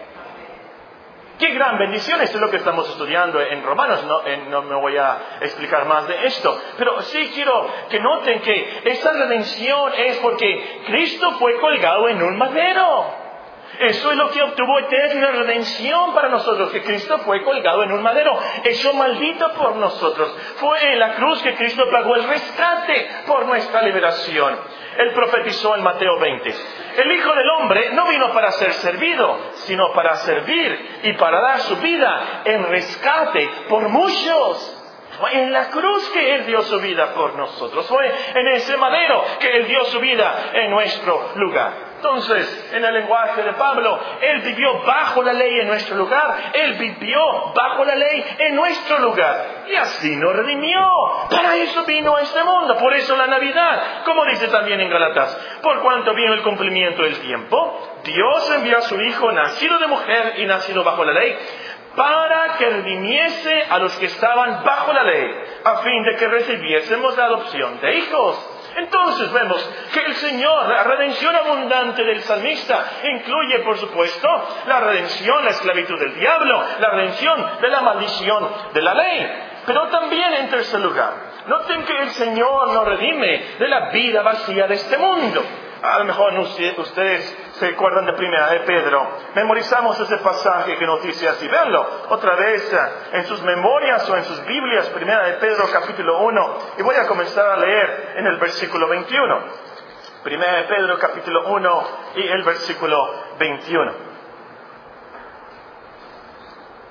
Qué 1.39 1.53
gran 1.53 1.77
bendición, 1.77 2.19
esto 2.19 2.36
es 2.36 2.41
lo 2.41 2.50
que 2.50 2.58
estamos 2.58 2.89
estudiando 2.89 3.39
en 3.39 3.63
Romanos, 3.63 4.03
no, 4.03 4.24
no, 4.50 4.62
me 4.63 4.75
voy 4.75 4.98
a 4.98 5.38
explicar 5.39 5.86
más 5.86 6.05
de 6.05 6.27
esto, 6.27 6.62
pero 6.77 7.01
sí 7.01 7.31
quiero 7.34 7.65
que 7.89 7.98
noten 8.01 8.41
que 8.41 8.81
esta 8.84 9.13
redención 9.13 9.93
es 9.96 10.17
porque 10.17 10.81
Cristo 10.86 11.31
fue 11.39 11.58
colgado 11.62 12.10
en 12.10 12.22
un 12.22 12.38
madero. 12.38 13.29
Eso 13.79 14.12
es 14.12 14.17
lo 14.17 14.29
que 14.31 14.41
obtuvo 14.41 14.79
eterna 14.79 15.31
redención 15.31 16.13
para 16.13 16.27
nosotros, 16.27 16.72
que 16.72 16.84
Cristo 16.84 17.19
fue 17.19 17.41
colgado 17.43 17.84
en 17.84 17.93
un 17.93 18.03
madero, 18.03 18.38
hecho 18.65 18.93
maldito 18.93 19.53
por 19.53 19.77
nosotros. 19.77 20.36
Fue 20.58 20.91
en 20.91 21.00
la 21.00 21.13
cruz 21.15 21.41
que 21.41 21.55
Cristo 21.55 21.86
pagó 21.89 22.17
el 22.17 22.24
rescate 22.24 23.10
por 23.25 23.46
nuestra 23.46 23.81
liberación. 23.84 24.60
Él 25.00 25.12
profetizó 25.13 25.77
en 25.77 25.84
Mateo 25.84 26.20
20. 26.20 26.56
El 26.98 27.12
Hijo 27.13 27.34
del 27.34 27.50
Hombre 27.51 27.91
no 27.91 28.06
vino 28.08 28.34
para 28.34 28.51
ser 28.51 28.74
servido, 28.74 29.39
sino 29.53 29.94
para 29.94 30.15
servir 30.18 31.00
y 31.03 31.13
para 31.13 31.39
dar 31.39 31.60
su 31.62 31.77
vida 31.77 32.41
en 32.44 32.65
rescate 32.65 33.50
por 33.70 33.88
muchos. 33.88 34.75
Fue 35.18 35.41
en 35.41 35.53
la 35.53 35.70
cruz 35.70 36.10
que 36.10 36.36
Él 36.36 36.46
dio 36.46 36.62
su 36.63 36.82
vida 36.82 37.13
por 37.13 37.34
nosotros. 37.36 37.88
Fue 37.88 38.13
en 38.36 38.48
ese 38.50 38.75
madero 38.75 39.24
que 39.39 39.48
Él 39.48 39.68
dio 39.68 39.86
su 39.86 40.01
vida 40.01 40.51
en 40.53 40.70
nuestro 40.70 41.32
lugar. 41.36 41.88
Entonces, 42.00 42.70
en 42.72 42.86
el 42.86 42.94
lenguaje 42.94 43.44
de 43.44 43.51
Pablo, 43.53 44.00
Él 44.22 44.39
vivió 44.39 44.82
bajo 44.84 45.22
la 45.22 45.34
ley 45.34 45.60
en 45.60 45.68
nuestro 45.68 45.98
lugar, 45.98 46.51
Él 46.53 46.75
vivió 46.75 47.20
bajo 47.53 47.84
la 47.84 47.96
ley 47.96 48.24
en 48.39 48.56
nuestro 48.56 49.00
lugar. 49.00 49.65
Y 49.68 49.75
así 49.75 50.15
nos 50.15 50.34
redimió. 50.34 50.79
Para 51.29 51.58
eso 51.58 51.84
vino 51.84 52.15
a 52.15 52.22
este 52.22 52.41
mundo, 52.41 52.77
por 52.77 52.94
eso 52.94 53.18
la 53.18 53.27
Navidad, 53.27 54.03
como 54.06 54.24
dice 54.27 54.48
también 54.48 54.79
en 54.79 54.89
Galatas, 54.89 55.36
por 55.62 55.82
cuanto 55.82 56.13
vino 56.13 56.34
el 56.36 56.41
cumplimiento 56.41 57.03
del 57.03 57.20
tiempo, 57.20 58.00
Dios 58.06 58.51
envió 58.56 58.77
a 58.77 58.82
su 58.84 59.00
Hijo, 59.01 59.34
nacido 59.34 59.77
de 59.77 59.88
mujer 59.88 60.36
y 60.38 60.46
nacido 60.46 60.86
bajo 60.86 61.03
la 61.03 61.12
ley, 61.12 61.38
para 61.98 62.56
que 62.58 62.70
redimiese 62.70 63.63
a 63.70 63.77
los 63.79 63.94
que 63.98 64.06
estaban 64.06 64.63
bajo 64.63 64.94
la 64.94 65.03
ley, 65.03 65.36
a 65.65 65.77
fin 65.79 66.03
de 66.03 66.15
que 66.15 66.29
recibiésemos 66.29 67.18
la 67.18 67.25
adopción 67.25 67.82
de 67.82 67.98
hijos. 67.98 68.59
Entonces 68.76 69.32
vemos 69.32 69.70
que 69.94 70.00
el 70.06 70.14
Señor, 70.16 70.70
la 70.70 70.84
redención 70.84 71.36
abundante 71.36 72.04
del 72.04 72.22
salmista, 72.22 72.86
incluye, 73.04 73.60
por 73.60 73.78
supuesto, 73.78 74.28
la 74.68 74.80
redención, 74.80 75.44
la 75.44 75.52
esclavitud 75.52 76.00
del 76.00 76.16
diablo, 76.16 76.64
la 76.80 76.90
redención 76.92 77.60
de 77.62 77.68
la 77.70 77.82
maldición 77.82 78.50
de 78.74 78.82
la 78.82 78.94
ley. 78.94 79.28
Pero 79.66 79.88
también, 79.90 80.34
en 80.34 80.50
tercer 80.50 80.80
lugar, 80.80 81.14
noten 81.48 81.84
que 81.84 81.98
el 82.00 82.10
Señor 82.12 82.70
nos 82.74 82.86
redime 82.86 83.56
de 83.60 83.68
la 83.68 83.90
vida 83.90 84.22
vacía 84.22 84.68
de 84.68 84.76
este 84.76 84.98
mundo. 84.98 85.44
A 85.82 86.00
lo 86.00 86.06
mejor 86.06 86.38
ustedes 86.40 87.38
se 87.54 87.68
acuerdan 87.68 88.06
de 88.06 88.14
primera 88.14 88.50
de 88.50 88.60
Pedro. 88.62 89.08
Memorizamos 89.34 89.98
ese 90.00 90.18
pasaje 90.18 90.78
que 90.78 90.86
nos 90.86 91.02
dice 91.04 91.28
así. 91.30 91.48
Veanlo 91.48 91.88
otra 92.10 92.36
vez 92.36 92.74
eh, 92.74 92.78
en 93.14 93.26
sus 93.26 93.42
memorias 93.44 94.10
o 94.10 94.18
en 94.18 94.24
sus 94.26 94.46
Biblias, 94.46 94.90
primera 94.90 95.24
de 95.24 95.34
Pedro 95.36 95.66
capítulo 95.72 96.20
1. 96.20 96.58
Y 96.80 96.82
voy 96.84 96.96
a 96.96 97.08
comenzar 97.08 97.50
a 97.50 97.58
leer 97.58 98.14
en 98.18 98.28
el 98.28 98.38
versículo 98.38 98.90
21. 98.90 99.40
Primera 100.24 100.58
de 100.58 100.64
Pedro 100.64 101.00
capítulo 101.00 101.48
1 101.48 101.88
y 102.16 102.28
el 102.28 102.44
versículo 102.44 103.14
21. 103.40 104.10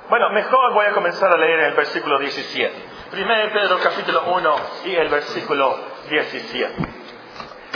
Bueno, 0.08 0.30
mejor 0.30 0.72
voy 0.72 0.86
a 0.86 0.92
comenzar 0.92 1.30
a 1.30 1.36
leer 1.36 1.60
en 1.60 1.66
el 1.66 1.74
versículo 1.74 2.18
17. 2.18 2.84
Primera 3.10 3.40
de 3.40 3.48
Pedro 3.48 3.78
capítulo 3.82 4.22
1 4.28 4.56
y 4.86 4.96
el 4.96 5.08
versículo 5.10 5.78
17. 6.08 6.97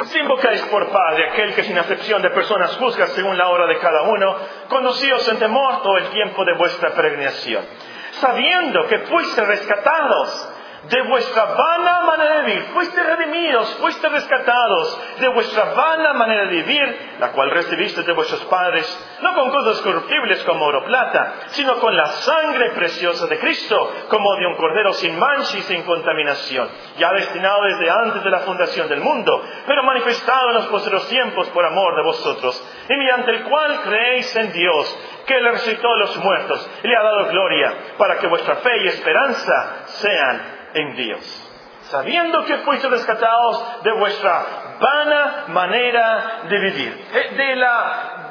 Si 0.05 0.19
invocáis 0.19 0.63
por 0.63 0.91
Padre 0.91 1.31
aquel 1.31 1.55
que 1.55 1.63
sin 1.63 1.79
acepción 1.79 2.23
de 2.23 2.31
personas 2.31 2.77
juzga 2.77 3.07
según 3.09 3.39
la 3.39 3.49
hora 3.49 3.67
de 3.67 3.79
cada 3.79 4.03
uno, 4.03 4.37
conducíos 4.69 5.27
en 5.29 5.39
temor 5.39 5.83
todo 5.83 5.97
el 5.97 6.09
tiempo 6.11 6.45
de 6.45 6.57
vuestra 6.57 6.91
peregrinación, 6.91 7.65
sabiendo 8.13 8.87
que 8.89 8.99
fuiste 9.01 9.45
rescatados 9.45 10.52
de 10.89 11.03
vuestra 11.03 11.45
vana 11.45 12.01
manera 12.01 12.37
de 12.39 12.43
vivir. 12.43 12.63
Fuiste 12.73 13.03
redimidos, 13.03 13.75
fuiste 13.77 14.09
rescatados 14.09 15.01
de 15.21 15.29
vuestra 15.29 15.75
vana 15.75 16.13
manera 16.15 16.47
de 16.47 16.57
vivir, 16.57 17.17
la 17.21 17.31
cual 17.33 17.51
recibiste 17.51 18.03
de 18.03 18.13
vuestros 18.13 18.45
padres, 18.47 19.19
no 19.23 19.35
con 19.35 19.51
cosas 19.51 19.81
corruptibles 19.83 20.43
como 20.45 20.65
oro 20.65 20.85
plata, 20.85 21.35
sino 21.49 21.79
con 21.79 21.97
la 21.97 22.07
sangre 22.07 22.71
preciosa 22.71 23.27
de 23.27 23.39
Cristo, 23.39 23.93
como 24.09 24.37
de 24.37 24.47
un 24.47 24.57
cordero 24.57 24.93
sin 24.95 25.19
mancha 25.19 25.59
y 25.59 25.63
sin 25.63 25.83
contaminación, 25.85 26.69
ya 26.99 27.13
destinado 27.13 27.63
desde 27.63 27.91
antes 27.91 28.25
de 28.25 28.31
la 28.31 28.41
fundación 28.41 28.89
del 28.89 29.01
mundo, 29.01 29.43
pero 29.67 29.85
manifestado 29.85 30.49
en 30.49 30.55
los 30.55 30.67
posteriores 30.67 31.09
tiempos 31.09 31.49
por 31.51 31.65
amor 31.65 31.97
de 31.97 32.03
vosotros, 32.03 32.63
y 32.89 32.97
mediante 32.97 33.31
el 33.31 33.43
cual 33.45 33.81
creéis 33.83 34.35
en 34.37 34.53
Dios, 34.53 34.99
que 35.27 35.41
le 35.41 35.53
resucitó 35.53 35.93
de 35.93 36.01
los 36.01 36.17
muertos 36.17 36.71
le 36.83 36.97
ha 36.97 37.03
dado 37.03 37.29
gloria, 37.29 37.75
para 37.97 38.19
que 38.19 38.27
vuestra 38.27 38.57
fe 38.57 38.71
y 38.85 38.89
esperanza 38.89 39.85
sean 39.87 40.62
en 40.75 40.97
Dios, 40.97 41.51
sabiendo 41.85 42.45
que 42.45 42.59
fuiste 42.59 42.89
rescatados 42.89 43.83
de 43.83 43.93
vuestra 43.93 44.47
vana 44.81 45.45
manera 45.49 46.41
de 46.49 46.59
vivir, 46.59 47.07
eh, 47.13 47.35
de 47.37 47.57
la 47.57 48.23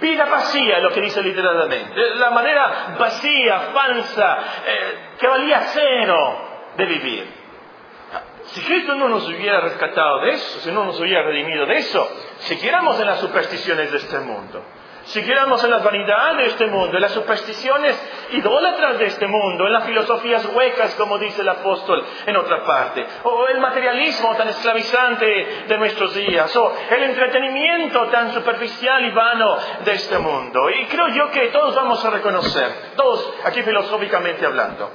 vida 0.00 0.24
vacía, 0.26 0.80
lo 0.80 0.90
que 0.90 1.00
dice 1.00 1.22
literalmente, 1.22 1.94
de 1.94 2.14
la 2.16 2.30
manera 2.30 2.96
vacía, 2.98 3.60
falsa, 3.72 4.38
eh, 4.66 4.98
que 5.18 5.26
valía 5.26 5.60
cero 5.60 6.38
de 6.76 6.84
vivir. 6.86 7.44
Si 8.46 8.60
Cristo 8.60 8.94
no 8.94 9.08
nos 9.08 9.26
hubiera 9.26 9.60
rescatado 9.60 10.20
de 10.20 10.32
eso, 10.32 10.60
si 10.60 10.70
no 10.70 10.84
nos 10.84 11.00
hubiera 11.00 11.22
redimido 11.22 11.64
de 11.66 11.76
eso, 11.76 12.06
siguiéramos 12.40 13.00
en 13.00 13.06
las 13.06 13.18
supersticiones 13.18 13.90
de 13.90 13.96
este 13.96 14.18
mundo 14.18 14.62
siguiéramos 15.04 15.62
en 15.64 15.70
las 15.70 15.82
vanidades 15.82 16.36
de 16.36 16.46
este 16.46 16.66
mundo, 16.66 16.96
en 16.96 17.02
las 17.02 17.12
supersticiones 17.12 17.96
idólatras 18.32 18.98
de 18.98 19.06
este 19.06 19.26
mundo, 19.26 19.66
en 19.66 19.72
las 19.72 19.84
filosofías 19.84 20.44
huecas, 20.46 20.94
como 20.94 21.18
dice 21.18 21.42
el 21.42 21.48
apóstol 21.48 22.04
en 22.26 22.36
otra 22.36 22.64
parte, 22.64 23.06
o 23.24 23.46
el 23.48 23.60
materialismo 23.60 24.34
tan 24.36 24.48
esclavizante 24.48 25.64
de 25.68 25.78
nuestros 25.78 26.14
días, 26.14 26.54
o 26.56 26.76
el 26.90 27.02
entretenimiento 27.04 28.06
tan 28.08 28.32
superficial 28.32 29.04
y 29.04 29.10
vano 29.10 29.56
de 29.84 29.92
este 29.92 30.18
mundo. 30.18 30.70
Y 30.70 30.86
creo 30.86 31.08
yo 31.08 31.30
que 31.30 31.48
todos 31.48 31.74
vamos 31.74 32.04
a 32.04 32.10
reconocer, 32.10 32.92
todos 32.96 33.34
aquí 33.44 33.62
filosóficamente 33.62 34.46
hablando, 34.46 34.90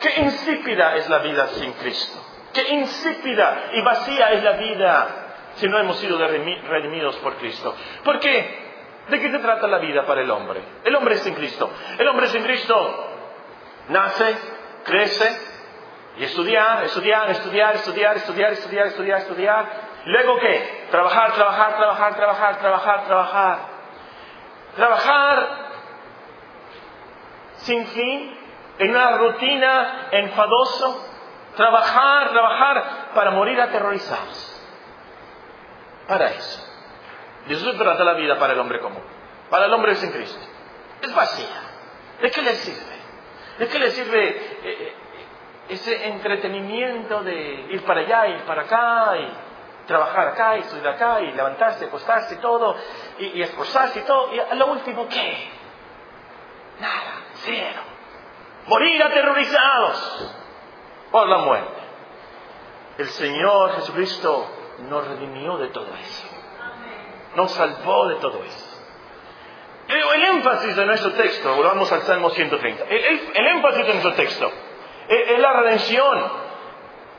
que 0.00 0.20
insípida 0.20 0.96
es 0.96 1.08
la 1.08 1.18
vida 1.18 1.46
sin 1.48 1.72
Cristo, 1.74 2.18
que 2.52 2.68
insípida 2.74 3.70
y 3.74 3.82
vacía 3.82 4.32
es 4.32 4.42
la 4.42 4.52
vida 4.52 5.18
si 5.54 5.68
no 5.68 5.78
hemos 5.78 5.96
sido 5.98 6.18
redimidos 6.18 7.16
por 7.16 7.36
Cristo. 7.36 7.74
Porque 8.04 8.71
¿De 9.08 9.20
qué 9.20 9.30
se 9.30 9.38
trata 9.38 9.66
la 9.66 9.78
vida 9.78 10.06
para 10.06 10.20
el 10.20 10.30
hombre? 10.30 10.62
El 10.84 10.94
hombre 10.94 11.14
es 11.16 11.26
en 11.26 11.34
Cristo. 11.34 11.70
El 11.98 12.08
hombre 12.08 12.26
es 12.26 12.34
en 12.34 12.44
Cristo. 12.44 13.08
Nace, 13.88 14.36
crece, 14.84 15.52
y 16.16 16.24
estudiar, 16.24 16.84
estudiar, 16.84 17.30
estudiar, 17.30 17.76
estudiar, 17.76 18.16
estudiar, 18.16 18.52
estudiar, 18.52 18.86
estudiar, 18.86 19.18
estudiar. 19.18 19.66
Luego 20.04 20.38
qué? 20.38 20.86
Trabajar, 20.90 21.32
trabajar, 21.32 21.76
trabajar, 21.76 22.14
trabajar, 22.16 22.58
trabajar, 22.58 23.04
trabajar. 23.06 23.58
Trabajar 24.76 25.48
sin 27.56 27.86
fin, 27.86 28.38
en 28.78 28.90
una 28.90 29.16
rutina 29.18 30.08
enfadoso. 30.10 31.08
Trabajar, 31.56 32.30
trabajar 32.30 32.84
para 33.14 33.30
morir 33.30 33.60
aterrorizados. 33.60 34.48
Para 36.08 36.30
eso. 36.30 36.71
De 37.46 37.54
eso 37.54 37.72
se 37.72 37.78
trata 37.78 38.04
la 38.04 38.14
vida 38.14 38.38
para 38.38 38.52
el 38.52 38.60
hombre 38.60 38.80
común, 38.80 39.02
para 39.50 39.66
el 39.66 39.72
hombre 39.72 39.94
sin 39.96 40.12
Cristo. 40.12 40.40
Es 41.00 41.14
vacía. 41.14 41.60
¿De 42.20 42.30
qué 42.30 42.42
le 42.42 42.54
sirve? 42.54 42.96
¿De 43.58 43.68
qué 43.68 43.78
le 43.78 43.90
sirve 43.90 44.28
eh, 44.28 44.60
eh, 44.64 44.94
ese 45.70 46.08
entretenimiento 46.08 47.22
de 47.22 47.66
ir 47.70 47.84
para 47.84 48.00
allá, 48.00 48.28
ir 48.28 48.42
para 48.42 48.62
acá, 48.62 49.16
y 49.18 49.86
trabajar 49.86 50.28
acá, 50.28 50.56
y 50.56 50.60
estudiar 50.60 50.94
acá, 50.94 51.20
y 51.20 51.32
levantarse, 51.32 51.86
acostarse, 51.86 52.36
todo, 52.36 52.76
y, 53.18 53.38
y 53.38 53.42
esforzarse 53.42 54.00
y 54.00 54.02
todo? 54.02 54.32
¿Y 54.32 54.38
a 54.38 54.54
lo 54.54 54.66
último 54.68 55.08
qué? 55.08 55.48
Nada, 56.80 57.22
cero. 57.34 57.82
Morir 58.68 59.02
aterrorizados 59.02 60.34
por 61.10 61.26
la 61.26 61.38
muerte. 61.38 61.80
El 62.98 63.08
Señor 63.08 63.72
Jesucristo 63.72 64.46
nos 64.88 65.08
redimió 65.08 65.56
de 65.58 65.68
todo 65.68 65.88
eso 65.96 66.41
nos 67.34 67.52
salvó 67.52 68.08
de 68.08 68.16
todo 68.16 68.42
eso. 68.42 68.72
El, 69.88 70.24
énfasis 70.36 70.76
de 70.76 70.86
nuestro 70.86 71.12
texto, 71.12 71.54
volvamos 71.54 71.90
al 71.92 72.02
Salmo 72.02 72.30
130, 72.30 72.84
el, 72.88 73.46
énfasis 73.46 73.86
de 73.86 73.92
nuestro 73.92 74.14
texto 74.14 74.50
es, 75.08 75.38
la 75.38 75.52
redención, 75.52 76.32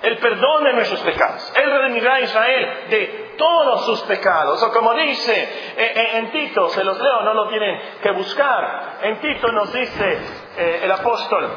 el 0.01 0.17
perdón 0.17 0.63
de 0.63 0.73
nuestros 0.73 1.01
pecados. 1.01 1.53
Él 1.55 1.69
redimirá 1.69 2.15
a 2.15 2.21
Israel 2.21 2.87
de 2.89 3.35
todos 3.37 3.85
sus 3.85 4.01
pecados. 4.03 4.61
O 4.63 4.71
como 4.71 4.93
dice 4.95 5.73
en, 5.77 6.31
Tito, 6.31 6.69
se 6.69 6.83
los 6.83 6.99
leo, 6.99 7.21
no 7.21 7.33
lo 7.33 7.49
tienen 7.49 7.79
que 8.01 8.11
buscar. 8.11 8.99
En 9.01 9.19
Tito 9.19 9.51
nos 9.51 9.71
dice 9.71 10.19
eh, 10.57 10.81
el 10.83 10.91
apóstol, 10.91 11.49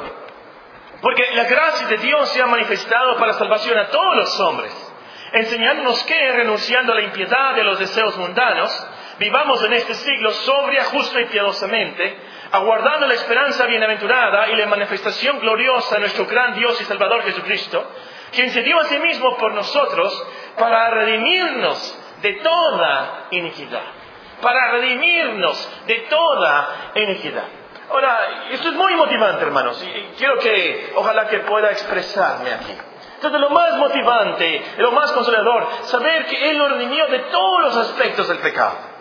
porque 1.01 1.25
la 1.35 1.45
gracia 1.45 1.87
de 1.87 1.97
Dios 1.99 2.29
se 2.31 2.43
ha 2.43 2.47
manifestado 2.47 3.17
para 3.17 3.33
salvación 3.35 3.79
a 3.79 3.89
todos 3.89 4.17
los 4.17 4.41
hombres 4.41 4.86
enseñándonos 5.33 6.03
que, 6.05 6.33
renunciando 6.33 6.93
a 6.93 6.97
la 6.97 7.03
impiedad 7.03 7.55
de 7.55 7.65
los 7.65 7.79
deseos 7.79 8.17
mundanos, 8.17 8.87
vivamos 9.19 9.63
en 9.65 9.73
este 9.73 9.95
siglo 9.95 10.31
sobria, 10.31 10.85
justa 10.85 11.21
y 11.21 11.27
piadosamente, 11.27 12.19
aguardando 12.53 13.07
la 13.07 13.15
esperanza 13.15 13.67
bienaventurada 13.67 14.49
y 14.51 14.57
la 14.57 14.67
manifestación 14.67 15.41
gloriosa 15.41 15.97
de 15.97 16.03
nuestro 16.03 16.27
gran 16.27 16.55
Dios 16.55 16.81
y 16.81 16.85
Salvador 16.85 17.23
Jesucristo, 17.23 17.91
quien 18.33 18.51
se 18.51 18.63
dio 18.63 18.79
a 18.79 18.85
sí 18.85 18.99
mismo 18.99 19.37
por 19.37 19.53
nosotros 19.53 20.27
para 20.59 20.91
redimirnos 20.91 21.99
de 22.23 22.33
toda 22.35 23.27
iniquidad. 23.31 23.83
para 24.41 24.71
redimirnos 24.71 25.87
de 25.87 25.95
toda 26.11 26.93
iniquidad. 26.95 27.45
Ahora, 27.89 28.49
esto 28.51 28.69
es 28.69 28.75
muy 28.75 28.95
motivante, 28.95 29.45
hermanos, 29.45 29.83
y 29.83 30.17
quiero 30.19 30.39
que, 30.39 30.93
ojalá 30.97 31.27
que 31.29 31.39
pueda 31.41 31.71
expresarme 31.71 32.53
aquí. 32.53 32.75
Entonces, 33.17 33.41
lo 33.41 33.51
más 33.51 33.77
motivante, 33.77 34.63
lo 34.79 34.93
más 34.93 35.11
consolador, 35.13 35.67
saber 35.85 36.27
que 36.27 36.51
Él 36.51 36.59
nos 36.59 36.73
redimió 36.73 37.07
de 37.07 37.19
todos 37.19 37.63
los 37.63 37.77
aspectos 37.77 38.29
del 38.29 38.39
pecado. 38.39 38.97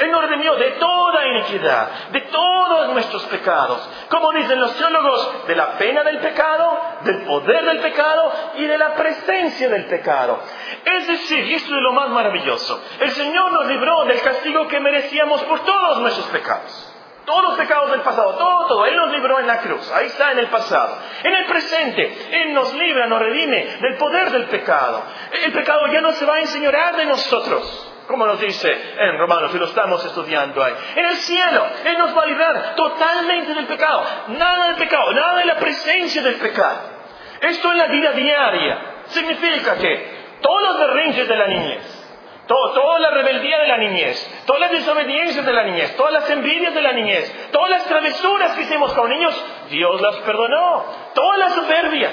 Él 0.00 0.10
nos 0.10 0.22
redimió 0.22 0.54
de 0.54 0.70
toda 0.72 1.26
iniquidad, 1.26 1.88
de 2.10 2.22
todos 2.22 2.88
nuestros 2.94 3.22
pecados. 3.24 3.86
Como 4.08 4.32
dicen 4.32 4.58
los 4.58 4.74
teólogos, 4.74 5.46
de 5.46 5.54
la 5.54 5.72
pena 5.76 6.02
del 6.02 6.20
pecado, 6.20 6.80
del 7.02 7.18
poder 7.24 7.66
del 7.66 7.80
pecado 7.80 8.32
y 8.56 8.64
de 8.64 8.78
la 8.78 8.94
presencia 8.94 9.68
del 9.68 9.84
pecado. 9.84 10.40
Es 10.86 11.06
decir, 11.06 11.44
y 11.44 11.54
esto 11.54 11.74
es 11.76 11.82
lo 11.82 11.92
más 11.92 12.08
maravilloso, 12.08 12.82
el 12.98 13.10
Señor 13.10 13.52
nos 13.52 13.66
libró 13.66 14.06
del 14.06 14.22
castigo 14.22 14.66
que 14.68 14.80
merecíamos 14.80 15.42
por 15.42 15.60
todos 15.66 16.00
nuestros 16.00 16.26
pecados. 16.28 16.89
Todos 17.30 17.44
los 17.44 17.58
pecados 17.58 17.92
del 17.92 18.00
pasado, 18.00 18.34
todo, 18.34 18.66
todo. 18.66 18.86
Él 18.86 18.96
nos 18.96 19.12
libró 19.12 19.38
en 19.38 19.46
la 19.46 19.58
cruz. 19.58 19.88
Ahí 19.92 20.06
está 20.06 20.32
en 20.32 20.40
el 20.40 20.48
pasado. 20.48 20.98
En 21.22 21.32
el 21.32 21.44
presente, 21.44 22.28
Él 22.32 22.52
nos 22.52 22.74
libra, 22.74 23.06
nos 23.06 23.20
redime 23.20 23.76
del 23.80 23.96
poder 23.98 24.32
del 24.32 24.46
pecado. 24.46 25.04
El 25.44 25.52
pecado 25.52 25.86
ya 25.92 26.00
no 26.00 26.10
se 26.10 26.26
va 26.26 26.34
a 26.34 26.40
enseñorear 26.40 26.96
de 26.96 27.04
nosotros. 27.04 27.92
Como 28.08 28.26
nos 28.26 28.40
dice 28.40 28.68
en 28.98 29.16
Romanos, 29.16 29.54
y 29.54 29.58
lo 29.58 29.66
estamos 29.66 30.04
estudiando 30.04 30.60
ahí. 30.60 30.74
En 30.96 31.06
el 31.06 31.16
cielo, 31.18 31.66
Él 31.84 31.98
nos 31.98 32.18
va 32.18 32.22
a 32.24 32.26
librar 32.26 32.74
totalmente 32.74 33.54
del 33.54 33.66
pecado. 33.66 34.02
Nada 34.30 34.66
del 34.66 34.74
pecado, 34.74 35.12
nada 35.12 35.36
de 35.36 35.44
la 35.44 35.54
presencia 35.54 36.22
del 36.22 36.34
pecado. 36.34 36.80
Esto 37.42 37.70
en 37.70 37.78
la 37.78 37.86
vida 37.86 38.10
diaria 38.10 39.04
significa 39.06 39.76
que 39.76 40.36
todos 40.40 40.62
los 40.62 40.78
berrinches 40.80 41.28
de 41.28 41.36
la 41.36 41.46
niñez, 41.46 41.89
toda 42.50 42.98
la 42.98 43.10
rebeldía 43.10 43.58
de 43.58 43.68
la 43.68 43.78
niñez, 43.78 44.42
todas 44.44 44.60
las 44.62 44.72
desobediencias 44.72 45.46
de 45.46 45.52
la 45.52 45.62
niñez, 45.62 45.96
todas 45.96 46.12
las 46.12 46.30
envidias 46.30 46.74
de 46.74 46.82
la 46.82 46.92
niñez, 46.92 47.50
todas 47.52 47.70
las 47.70 47.84
travesuras 47.84 48.52
que 48.52 48.62
hicimos 48.62 48.92
como 48.92 49.08
niños, 49.08 49.44
Dios 49.70 50.00
las 50.00 50.16
perdonó. 50.16 50.84
Todas 51.14 51.38
las 51.38 51.54
soberbias, 51.54 52.12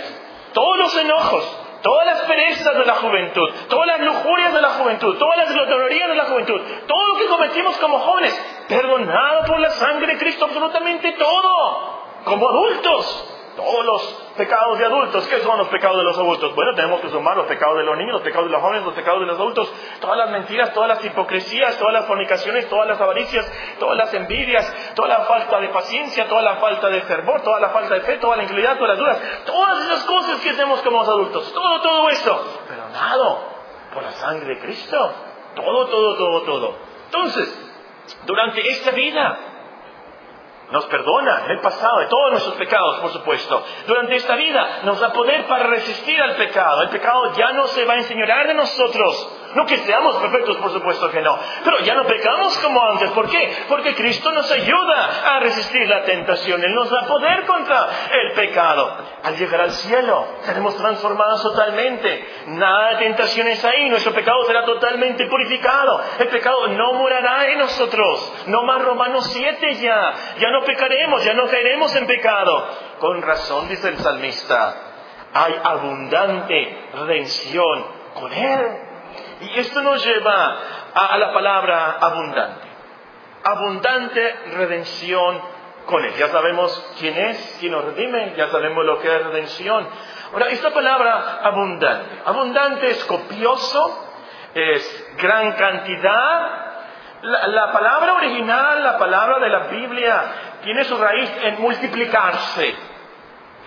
todos 0.54 0.78
los 0.78 0.98
enojos, 0.98 1.60
todas 1.82 2.06
las 2.06 2.22
perezas 2.22 2.78
de 2.78 2.86
la 2.86 2.96
juventud, 2.96 3.50
todas 3.68 3.88
las 3.88 4.00
lujurias 4.02 4.54
de 4.54 4.62
la 4.62 4.70
juventud, 4.70 5.18
todas 5.18 5.38
las 5.38 5.54
glotonerías 5.54 6.10
de 6.10 6.16
la 6.16 6.26
juventud, 6.26 6.62
todo 6.88 7.06
lo 7.08 7.20
que 7.20 7.26
cometimos 7.26 7.78
como 7.78 8.00
jóvenes, 8.00 8.66
perdonado 8.68 9.46
por 9.46 9.60
la 9.60 9.72
sangre 9.72 10.14
de 10.14 10.20
Cristo, 10.20 10.46
absolutamente 10.46 11.14
todo, 11.14 12.04
como 12.26 12.48
adultos. 12.48 13.34
Todos 13.56 13.86
los 13.86 14.27
pecados 14.38 14.78
de 14.80 14.86
adultos. 14.86 15.28
¿Qué 15.28 15.40
son 15.42 15.58
los 15.58 15.68
pecados 15.68 15.98
de 15.98 16.04
los 16.04 16.18
adultos? 16.18 16.56
Bueno, 16.56 16.74
tenemos 16.76 17.02
que 17.02 17.10
sumar 17.10 17.36
los 17.36 17.48
pecados 17.48 17.78
de 17.78 17.84
los 17.84 17.98
niños, 17.98 18.14
los 18.14 18.22
pecados 18.22 18.48
de 18.48 18.52
los 18.54 18.62
jóvenes, 18.62 18.86
los 18.86 18.94
pecados 18.94 19.20
de 19.20 19.26
los 19.26 19.36
adultos. 19.36 19.74
Todas 20.00 20.18
las 20.18 20.30
mentiras, 20.30 20.74
todas 20.74 20.88
las 20.88 21.04
hipocresías, 21.04 21.78
todas 21.78 21.94
las 21.94 22.06
fornicaciones, 22.06 22.70
todas 22.70 22.88
las 22.88 23.02
avaricias, 23.02 23.52
todas 23.80 23.98
las 23.98 24.14
envidias, 24.14 24.94
toda 24.96 25.10
la 25.10 25.26
falta 25.26 25.60
de 25.60 25.70
paciencia, 25.70 26.28
toda 26.28 26.42
la 26.42 26.56
falta 26.58 26.88
de 26.88 27.02
fervor, 27.02 27.42
toda 27.42 27.60
la 27.60 27.70
falta 27.70 27.96
de 27.96 28.02
fe, 28.02 28.18
toda 28.18 28.38
la 28.38 28.44
incredulidad, 28.44 28.78
todas 28.78 28.98
las 28.98 29.00
dudas. 29.00 29.44
Todas 29.46 29.86
esas 29.86 30.04
cosas 30.06 30.40
que 30.40 30.52
hacemos 30.52 30.82
como 30.82 31.02
adultos. 31.02 31.52
Todo, 31.54 31.82
todo 31.82 32.10
eso. 32.10 32.64
Pero 32.70 32.90
nada 32.90 33.40
por 33.94 34.04
la 34.04 34.12
sangre 34.12 34.56
de 34.56 34.62
Cristo. 34.62 35.14
Todo, 35.56 35.88
todo, 35.88 36.16
todo, 36.16 36.42
todo. 36.44 36.78
Entonces, 37.06 37.74
durante 38.26 38.62
esta 38.70 38.92
vida, 38.92 39.57
nos 40.72 40.86
perdona 40.88 41.46
en 41.46 41.52
el 41.52 41.60
pasado 41.60 42.00
de 42.00 42.08
todos 42.08 42.32
nuestros 42.32 42.56
pecados, 42.56 43.00
por 43.00 43.12
supuesto. 43.12 43.64
Durante 43.88 44.16
esta 44.16 44.36
vida 44.36 44.82
nos 44.84 45.00
da 45.00 45.14
poder 45.14 45.46
para 45.46 45.68
resistir 45.68 46.22
al 46.22 46.36
pecado. 46.36 46.84
El 46.84 46.90
pecado 46.90 47.34
ya 47.34 47.54
no 47.54 47.68
se 47.68 47.86
va 47.86 47.94
a 47.94 47.98
enseñorear 47.98 48.48
de 48.48 48.54
nosotros. 48.54 49.30
No 49.56 49.66
que 49.66 49.78
seamos 49.78 50.18
perfectos, 50.18 50.58
por 50.58 50.72
supuesto 50.72 51.10
que 51.10 51.22
no. 51.22 51.38
Pero 51.64 51.80
ya 51.80 51.96
no 51.96 52.06
pecamos 52.06 52.58
como 52.60 52.84
antes. 52.84 53.12
¿Por 53.12 53.30
qué? 53.30 53.66
Porque 53.68 53.96
Cristo 53.96 54.32
nos 54.32 54.52
ayuda 54.52 55.36
a 55.36 55.40
resistir 55.40 55.88
la 55.88 56.04
tentación. 56.04 56.64
Él 56.64 56.74
nos 56.74 56.90
da 56.90 57.08
poder 57.08 57.46
contra 57.46 57.88
el 58.12 58.34
pecado. 58.34 58.98
Al 59.24 59.38
llegar 59.38 59.62
al 59.62 59.72
cielo, 59.72 60.26
seremos 60.42 60.76
transformados 60.76 61.42
totalmente. 61.44 62.28
Nada 62.48 62.92
de 62.92 63.06
tentaciones 63.06 63.64
ahí. 63.64 63.90
Nuestro 63.90 64.14
pecado 64.14 64.44
será 64.46 64.66
totalmente 64.66 65.26
purificado. 65.28 66.02
El 66.20 66.28
pecado 66.28 66.68
no 66.68 66.94
morará 66.94 67.48
en 67.48 67.60
nosotros. 67.60 68.34
No 68.48 68.64
más 68.64 68.82
Romanos 68.84 69.30
7 69.32 69.76
ya. 69.76 70.14
Ya 70.40 70.52
no 70.52 70.64
pecaremos, 70.64 71.24
ya 71.24 71.34
no 71.34 71.48
caeremos 71.48 71.96
en 71.96 72.06
pecado. 72.06 72.68
Con 73.00 73.22
razón, 73.22 73.68
dice 73.70 73.90
el 73.90 73.98
salmista, 73.98 74.76
hay 75.34 75.60
abundante 75.64 76.90
redención 76.94 77.86
con 78.14 78.34
Él. 78.34 78.87
Y 79.42 79.60
esto 79.60 79.82
nos 79.82 80.04
lleva 80.04 80.58
a, 80.94 81.18
la 81.18 81.32
palabra 81.32 81.98
abundante. 82.00 82.68
Abundante 83.44 84.36
redención 84.56 85.42
con 85.86 86.04
Él. 86.04 86.14
Ya 86.16 86.28
sabemos 86.30 86.96
quién 87.00 87.16
es, 87.18 87.58
quién 87.60 87.72
nos 87.72 87.86
redime, 87.86 88.34
ya 88.36 88.48
sabemos 88.48 88.84
lo 88.84 89.00
que 89.00 89.16
es 89.16 89.24
redención. 89.26 89.88
Ahora, 90.34 90.48
esta 90.48 90.72
palabra 90.72 91.40
abundante. 91.44 92.22
Abundante 92.26 92.90
es 92.90 93.06
copioso, 93.06 94.12
es 94.54 95.14
gran 95.18 95.54
cantidad. 95.54 96.66
La, 97.22 97.48
la, 97.48 97.72
palabra 97.72 98.14
original, 98.14 98.84
la 98.84 98.98
palabra 98.98 99.40
de 99.40 99.50
la 99.50 99.68
Biblia, 99.68 100.24
tiene 100.64 100.84
su 100.84 100.98
raíz 100.98 101.32
en 101.44 101.62
multiplicarse. 101.62 102.87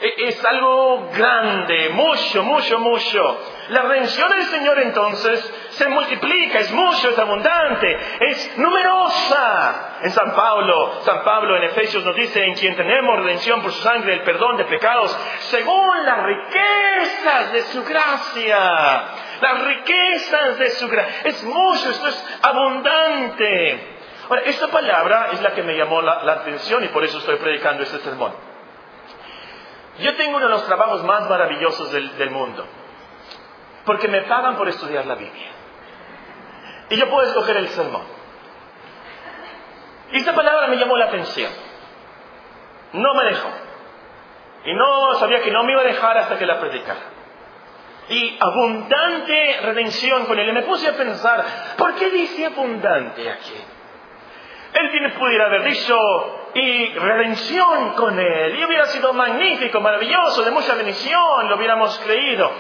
E, 0.00 0.28
es 0.28 0.44
algo 0.44 1.10
grande, 1.14 1.90
mucho, 1.90 2.42
mucho, 2.42 2.78
mucho. 2.78 3.40
La 3.68 3.82
redención 3.82 4.30
del 4.30 4.44
Señor 4.44 4.80
entonces 4.80 5.54
se 5.70 5.88
multiplica, 5.88 6.58
es 6.58 6.72
mucho, 6.72 7.10
es 7.10 7.18
abundante, 7.18 7.98
es 8.20 8.58
numerosa. 8.58 9.98
En 10.02 10.10
San 10.10 10.34
Pablo, 10.34 11.02
San 11.02 11.22
Pablo 11.22 11.56
en 11.56 11.64
Efesios 11.64 12.02
nos 12.02 12.16
dice, 12.16 12.42
en 12.42 12.54
quien 12.54 12.74
tenemos 12.76 13.20
redención 13.20 13.60
por 13.60 13.72
su 13.72 13.82
sangre, 13.82 14.14
el 14.14 14.22
perdón 14.22 14.56
de 14.56 14.64
pecados, 14.64 15.14
según 15.40 16.04
las 16.06 16.22
riquezas 16.24 17.52
de 17.52 17.62
su 17.64 17.84
gracia. 17.84 19.04
Las 19.42 19.64
riquezas 19.64 20.58
de 20.58 20.70
su 20.70 20.88
gracia. 20.88 21.20
Es 21.24 21.44
mucho, 21.44 21.90
esto 21.90 22.08
es 22.08 22.38
abundante. 22.40 23.96
Ahora, 24.30 24.42
esta 24.46 24.68
palabra 24.68 25.28
es 25.32 25.42
la 25.42 25.52
que 25.52 25.62
me 25.62 25.76
llamó 25.76 26.00
la, 26.00 26.24
la 26.24 26.32
atención 26.32 26.84
y 26.84 26.88
por 26.88 27.04
eso 27.04 27.18
estoy 27.18 27.36
predicando 27.36 27.82
este 27.82 27.98
sermón. 27.98 28.49
Yo 29.98 30.16
tengo 30.16 30.36
uno 30.36 30.46
de 30.46 30.52
los 30.52 30.66
trabajos 30.66 31.02
más 31.04 31.28
maravillosos 31.28 31.92
del, 31.92 32.30
mundo, 32.30 32.66
porque 33.84 34.08
me 34.08 34.22
pagan 34.22 34.56
por 34.56 34.68
estudiar 34.68 35.04
la 35.06 35.16
Biblia. 35.16 35.48
Y 36.88 36.96
yo 36.96 37.08
puedo 37.10 37.26
escoger 37.28 37.56
el 37.56 37.68
sermón. 37.68 38.02
Y 40.12 40.18
esta 40.18 40.34
palabra 40.34 40.68
me 40.68 40.76
llamó 40.76 40.96
la 40.96 41.06
atención. 41.06 41.52
No 42.92 43.14
me 43.14 43.24
dejó. 43.24 43.48
Y 44.64 44.74
no 44.74 45.14
sabía 45.14 45.40
que 45.40 45.50
no 45.50 45.62
me 45.64 45.72
iba 45.72 45.82
a 45.82 45.84
dejar 45.84 46.18
hasta 46.18 46.38
que 46.38 46.46
la 46.46 46.58
predicara. 46.58 47.00
Y 48.08 48.36
abundante 48.40 49.60
redención 49.62 50.26
con 50.26 50.38
él. 50.38 50.48
Y 50.48 50.52
me 50.52 50.62
puse 50.62 50.88
a 50.88 50.96
pensar, 50.96 51.44
¿por 51.76 51.94
qué 51.94 52.10
dice 52.10 52.46
abundante 52.46 53.30
aquí? 53.30 53.54
Él 54.72 54.90
tiene, 54.90 55.10
pudiera 55.10 55.46
haber 55.46 55.64
dicho, 55.64 55.96
y 56.54 56.88
redención 56.94 57.94
con 57.94 58.18
Él. 58.18 58.58
Y 58.58 58.64
hubiera 58.64 58.86
sido 58.86 59.12
magnífico, 59.12 59.80
maravilloso, 59.80 60.42
de 60.42 60.50
mucha 60.50 60.74
bendición, 60.74 61.48
lo 61.48 61.56
hubiéramos 61.56 61.98
creído. 62.00 62.50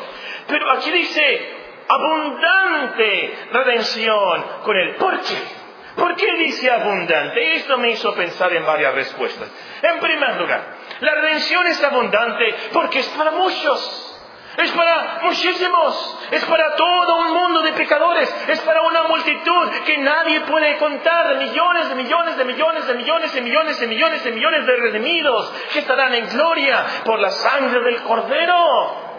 Pero 0.46 0.70
aquí 0.72 0.90
dice, 0.90 1.60
abundante 1.88 3.38
redención 3.52 4.44
con 4.62 4.76
Él. 4.76 4.94
¿Por 4.96 5.20
qué? 5.20 5.60
¿Por 5.96 6.16
qué 6.16 6.36
dice 6.38 6.70
abundante? 6.70 7.56
Esto 7.56 7.76
me 7.78 7.90
hizo 7.90 8.14
pensar 8.14 8.52
en 8.52 8.64
varias 8.64 8.94
respuestas. 8.94 9.48
En 9.82 9.98
primer 9.98 10.36
lugar, 10.36 10.62
la 11.00 11.14
redención 11.14 11.66
es 11.66 11.82
abundante 11.82 12.54
porque 12.72 13.00
es 13.00 13.08
para 13.08 13.32
muchos 13.32 14.09
es 14.56 14.72
para 14.72 15.20
muchísimos, 15.22 16.18
es 16.30 16.44
para 16.44 16.74
todo 16.74 17.16
un 17.20 17.34
mundo 17.34 17.62
de 17.62 17.72
pecadores, 17.72 18.28
es 18.48 18.60
para 18.60 18.82
una 18.82 19.04
multitud 19.04 19.70
que 19.86 19.98
nadie 19.98 20.40
puede 20.40 20.76
contar, 20.78 21.36
millones 21.36 21.88
de 21.88 21.94
millones 21.94 22.36
de 22.36 22.44
millones 22.44 22.86
de 22.86 22.94
millones 22.94 23.32
de 23.32 23.40
millones 23.40 23.80
de 23.80 23.86
millones 23.86 24.24
de 24.24 24.32
millones 24.32 24.66
de 24.66 24.76
redimidos 24.76 25.52
que 25.72 25.78
estarán 25.78 26.14
en 26.14 26.28
gloria 26.28 26.84
por 27.04 27.20
la 27.20 27.30
sangre 27.30 27.80
del 27.80 28.02
Cordero. 28.02 29.10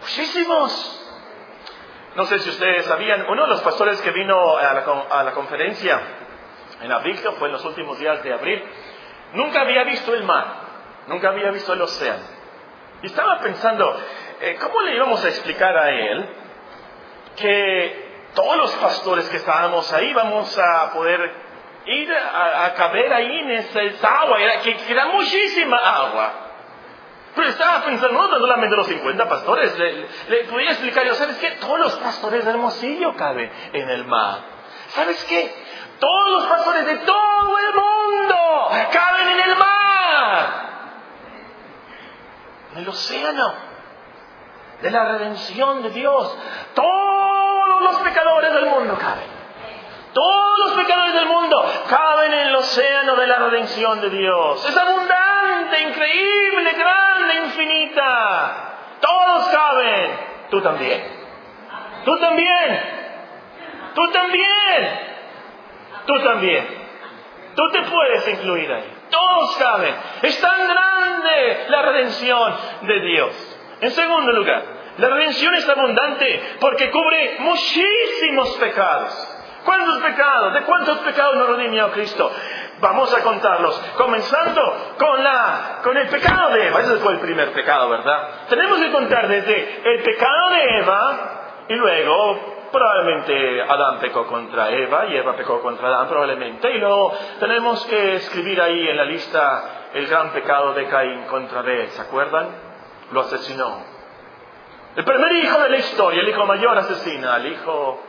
Muchísimos. 0.00 1.00
No 2.14 2.24
sé 2.26 2.38
si 2.38 2.50
ustedes 2.50 2.84
sabían, 2.84 3.26
uno 3.28 3.42
de 3.42 3.48
los 3.48 3.62
pastores 3.62 4.00
que 4.00 4.12
vino 4.12 4.56
a 4.56 4.72
la, 5.24 5.32
conferencia 5.32 6.00
en 6.80 6.92
abril, 6.92 7.18
fue 7.38 7.48
en 7.48 7.52
los 7.52 7.64
últimos 7.64 7.98
días 7.98 8.22
de 8.22 8.32
abril, 8.32 8.62
nunca 9.32 9.62
había 9.62 9.82
visto 9.82 10.14
el 10.14 10.22
mar, 10.22 10.46
nunca 11.08 11.30
había 11.30 11.50
visto 11.50 11.72
el 11.72 11.82
océano. 11.82 12.33
Y 13.04 13.08
estaba 13.08 13.38
pensando, 13.40 14.00
eh, 14.40 14.56
¿cómo 14.58 14.80
le 14.80 14.94
íbamos 14.94 15.22
a 15.22 15.28
explicar 15.28 15.76
a 15.76 15.90
él 15.90 16.26
que 17.36 18.30
todos 18.34 18.56
los 18.56 18.70
pastores 18.76 19.28
que 19.28 19.36
estábamos 19.36 19.92
ahí 19.92 20.14
vamos 20.14 20.58
a 20.58 20.90
poder 20.90 21.30
ir 21.84 22.10
a, 22.10 22.72
caber 22.72 23.12
ahí 23.12 23.40
en 23.40 23.50
esa, 23.50 24.08
agua, 24.08 24.40
era, 24.40 24.58
que, 24.62 24.74
era 24.88 25.04
muchísima 25.08 25.76
agua? 25.76 26.32
Pero 27.36 27.48
estaba 27.50 27.84
pensando, 27.84 28.14
no 28.18 28.26
solamente 28.26 28.74
los 28.74 28.86
50 28.86 29.28
pastores, 29.28 29.78
le, 29.78 30.06
le 30.28 30.44
podía 30.44 30.70
explicar, 30.70 31.04
yo, 31.04 31.14
¿sabes 31.14 31.36
qué? 31.36 31.50
Todos 31.60 31.78
los 31.78 31.92
pastores 31.96 32.42
de 32.42 32.52
Hermosillo 32.52 33.14
caben 33.16 33.52
en 33.74 33.90
el 33.90 34.06
mar. 34.06 34.38
¿Sabes 34.94 35.22
qué? 35.24 35.54
Todos 36.00 36.30
los 36.30 36.46
pastores 36.46 36.86
de 36.86 36.96
todo 37.00 37.58
el 37.58 37.74
mundo 37.74 38.70
caben 38.90 39.28
en 39.28 39.40
el 39.40 39.56
mar. 39.56 40.63
El 42.76 42.88
océano 42.88 43.54
de 44.82 44.90
la 44.90 45.04
redención 45.04 45.82
de 45.82 45.90
Dios. 45.90 46.38
Todos 46.74 47.82
los 47.82 47.96
pecadores 48.02 48.52
del 48.52 48.66
mundo 48.66 48.96
caben. 48.98 49.34
Todos 50.12 50.58
los 50.58 50.72
pecadores 50.72 51.14
del 51.14 51.26
mundo 51.26 51.64
caben 51.88 52.32
en 52.32 52.48
el 52.48 52.56
océano 52.56 53.16
de 53.16 53.26
la 53.26 53.38
redención 53.38 54.00
de 54.00 54.10
Dios. 54.10 54.68
Es 54.68 54.76
abundante, 54.76 55.82
increíble, 55.82 56.72
grande, 56.72 57.34
infinita. 57.46 58.74
Todos 59.00 59.48
caben. 59.48 60.10
Tú 60.50 60.60
también. 60.60 61.02
Tú 62.04 62.18
también. 62.18 62.80
Tú 63.94 64.12
también. 64.12 65.00
Tú 66.06 66.22
también. 66.22 66.84
Tú 67.56 67.62
te 67.72 67.82
puedes 67.82 68.28
incluir 68.28 68.72
ahí. 68.72 68.93
Todos 69.14 69.56
caben. 69.58 69.94
Es 70.22 70.40
tan 70.40 70.68
grande 70.68 71.66
la 71.68 71.82
redención 71.82 72.54
de 72.82 73.00
Dios. 73.00 73.58
En 73.80 73.90
segundo 73.92 74.32
lugar, 74.32 74.62
la 74.98 75.08
redención 75.08 75.54
es 75.54 75.68
abundante 75.68 76.56
porque 76.58 76.90
cubre 76.90 77.36
muchísimos 77.38 78.56
pecados. 78.56 79.12
¿Cuántos 79.64 79.98
pecados? 79.98 80.54
¿De 80.54 80.62
cuántos 80.62 80.98
pecados 80.98 81.36
nos 81.36 81.48
redimió 81.48 81.92
Cristo? 81.92 82.28
Vamos 82.80 83.14
a 83.14 83.20
contarlos, 83.20 83.80
comenzando 83.96 84.94
con, 84.98 85.22
la, 85.22 85.78
con 85.84 85.96
el 85.96 86.08
pecado 86.08 86.50
de 86.50 86.66
Eva. 86.66 86.80
Ese 86.80 86.96
fue 86.96 87.12
el 87.12 87.20
primer 87.20 87.52
pecado, 87.52 87.88
¿verdad? 87.90 88.46
Tenemos 88.48 88.78
que 88.78 88.90
contar 88.90 89.28
desde 89.28 89.80
el 89.84 90.02
pecado 90.02 90.50
de 90.50 90.78
Eva 90.80 91.64
y 91.68 91.74
luego 91.74 92.53
probablemente 92.74 93.62
Adán 93.62 94.00
pecó 94.00 94.26
contra 94.26 94.68
Eva 94.70 95.06
y 95.06 95.16
Eva 95.16 95.36
pecó 95.36 95.60
contra 95.62 95.88
Adán 95.88 96.08
probablemente. 96.08 96.70
Y 96.74 96.78
luego 96.78 97.12
tenemos 97.38 97.86
que 97.86 98.16
escribir 98.16 98.60
ahí 98.60 98.88
en 98.88 98.96
la 98.96 99.04
lista 99.04 99.90
el 99.94 100.06
gran 100.08 100.30
pecado 100.30 100.74
de 100.74 100.86
Caín 100.86 101.22
contra 101.26 101.60
Abel. 101.60 101.88
¿Se 101.90 102.02
acuerdan? 102.02 102.48
Lo 103.12 103.20
asesinó. 103.20 103.78
El 104.96 105.04
primer 105.04 105.32
hijo 105.36 105.60
de 105.60 105.70
la 105.70 105.76
historia, 105.78 106.20
el 106.20 106.28
hijo 106.28 106.44
mayor 106.46 106.76
asesina 106.76 107.34
al 107.34 107.46
hijo 107.46 108.00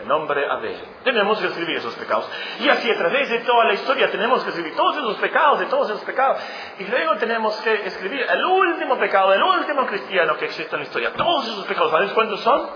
el 0.00 0.08
nombre 0.08 0.44
Abel. 0.50 0.82
Tenemos 1.04 1.38
que 1.38 1.46
escribir 1.46 1.76
esos 1.76 1.94
pecados. 1.94 2.28
Y 2.60 2.68
así 2.68 2.90
a 2.90 2.98
través 2.98 3.30
de 3.30 3.38
toda 3.40 3.64
la 3.64 3.74
historia 3.74 4.10
tenemos 4.10 4.42
que 4.42 4.50
escribir 4.50 4.74
todos 4.74 4.96
esos 4.96 5.16
pecados, 5.18 5.60
de 5.60 5.66
todos 5.66 5.88
esos 5.90 6.02
pecados. 6.02 6.42
Y 6.80 6.84
luego 6.84 7.14
tenemos 7.16 7.56
que 7.60 7.86
escribir 7.86 8.26
el 8.28 8.44
último 8.44 8.98
pecado, 8.98 9.32
el 9.32 9.42
último 9.42 9.86
cristiano 9.86 10.36
que 10.36 10.46
existe 10.46 10.74
en 10.74 10.80
la 10.80 10.86
historia. 10.86 11.12
Todos 11.12 11.46
esos 11.46 11.64
pecados, 11.66 11.92
¿sabes 11.92 12.12
cuántos 12.12 12.40
son? 12.40 12.68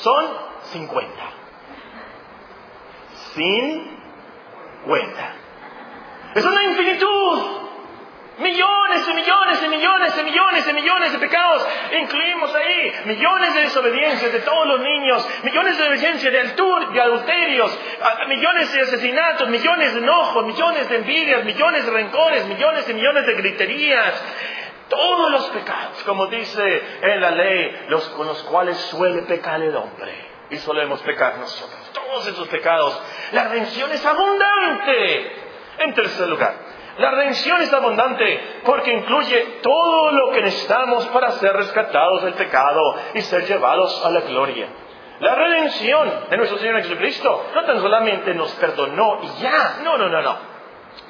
Son 0.00 0.26
50. 0.72 1.12
50. 3.34 5.32
Es 6.34 6.44
una 6.44 6.62
infinitud. 6.62 7.58
Millones 8.38 9.08
y 9.08 9.14
millones 9.14 9.62
y 9.64 9.68
millones 9.68 10.16
y 10.16 10.22
millones 10.22 10.68
y 10.68 10.72
millones 10.72 11.12
de 11.12 11.18
pecados. 11.18 11.66
Incluimos 12.00 12.54
ahí 12.54 12.92
millones 13.06 13.52
de 13.52 13.62
desobediencias 13.62 14.32
de 14.32 14.38
todos 14.40 14.68
los 14.68 14.80
niños, 14.80 15.28
millones 15.42 15.76
de 15.76 15.90
desobediencias 15.90 16.32
de, 16.32 16.92
de 16.92 17.00
adulterios, 17.00 17.76
millones 18.28 18.72
de 18.72 18.80
asesinatos, 18.82 19.48
millones 19.48 19.92
de 19.92 20.00
enojos, 20.00 20.46
millones 20.46 20.88
de 20.88 20.96
envidias, 20.98 21.44
millones 21.44 21.84
de 21.84 21.90
rencores, 21.90 22.46
millones 22.46 22.88
y 22.88 22.94
millones 22.94 23.26
de 23.26 23.34
griterías. 23.34 24.22
Todos 24.88 25.30
los 25.30 25.46
pecados, 25.48 26.02
como 26.04 26.26
dice 26.26 26.82
en 27.02 27.20
la 27.20 27.30
ley, 27.30 27.86
los 27.88 28.08
con 28.10 28.26
los 28.26 28.42
cuales 28.44 28.76
suele 28.76 29.22
pecar 29.22 29.60
el 29.62 29.76
hombre. 29.76 30.28
Y 30.50 30.56
solemos 30.56 31.00
pecar 31.02 31.38
nosotros. 31.38 31.90
Todos 31.92 32.26
esos 32.26 32.48
pecados. 32.48 32.98
La 33.32 33.48
redención 33.48 33.90
es 33.92 34.04
abundante. 34.04 35.32
En 35.78 35.94
tercer 35.94 36.26
lugar, 36.28 36.54
la 36.98 37.12
redención 37.12 37.60
es 37.62 37.72
abundante 37.72 38.60
porque 38.64 38.92
incluye 38.92 39.60
todo 39.62 40.10
lo 40.10 40.30
que 40.32 40.42
necesitamos 40.42 41.06
para 41.06 41.30
ser 41.32 41.52
rescatados 41.52 42.24
del 42.24 42.34
pecado 42.34 42.80
y 43.14 43.20
ser 43.20 43.46
llevados 43.46 44.04
a 44.04 44.10
la 44.10 44.20
gloria. 44.22 44.66
La 45.20 45.34
redención 45.34 46.12
de 46.30 46.36
nuestro 46.36 46.58
Señor 46.58 46.82
Jesucristo 46.82 47.46
no 47.54 47.64
tan 47.64 47.80
solamente 47.80 48.34
nos 48.34 48.50
perdonó 48.52 49.20
y 49.22 49.42
ya, 49.42 49.78
no, 49.84 49.96
no, 49.96 50.08
no, 50.08 50.22
no. 50.22 50.36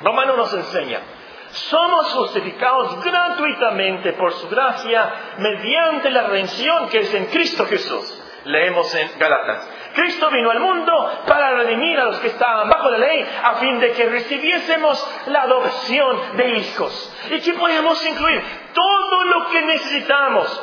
Romano 0.02 0.36
nos 0.36 0.52
enseña, 0.52 1.00
somos 1.50 2.12
justificados 2.12 3.02
gratuitamente 3.02 4.12
por 4.14 4.32
su 4.34 4.48
gracia 4.48 5.12
mediante 5.38 6.10
la 6.10 6.24
redención 6.24 6.88
que 6.88 7.00
es 7.00 7.14
en 7.14 7.26
Cristo 7.26 7.66
Jesús. 7.66 8.24
Leemos 8.44 8.94
en 8.94 9.18
Galatas. 9.18 9.68
Cristo 9.94 10.30
vino 10.30 10.50
al 10.50 10.60
mundo 10.60 11.22
para 11.26 11.54
redimir 11.54 11.98
a 11.98 12.04
los 12.04 12.20
que 12.20 12.28
estaban 12.28 12.68
bajo 12.68 12.90
la 12.90 12.98
ley, 12.98 13.26
a 13.42 13.54
fin 13.56 13.80
de 13.80 13.92
que 13.92 14.08
recibiésemos 14.08 15.22
la 15.26 15.42
adopción 15.42 16.36
de 16.36 16.50
hijos. 16.50 17.16
Y 17.30 17.40
que 17.40 17.54
podemos 17.54 18.04
incluir 18.06 18.42
todo 18.72 19.24
lo 19.24 19.46
que 19.48 19.62
necesitamos 19.62 20.62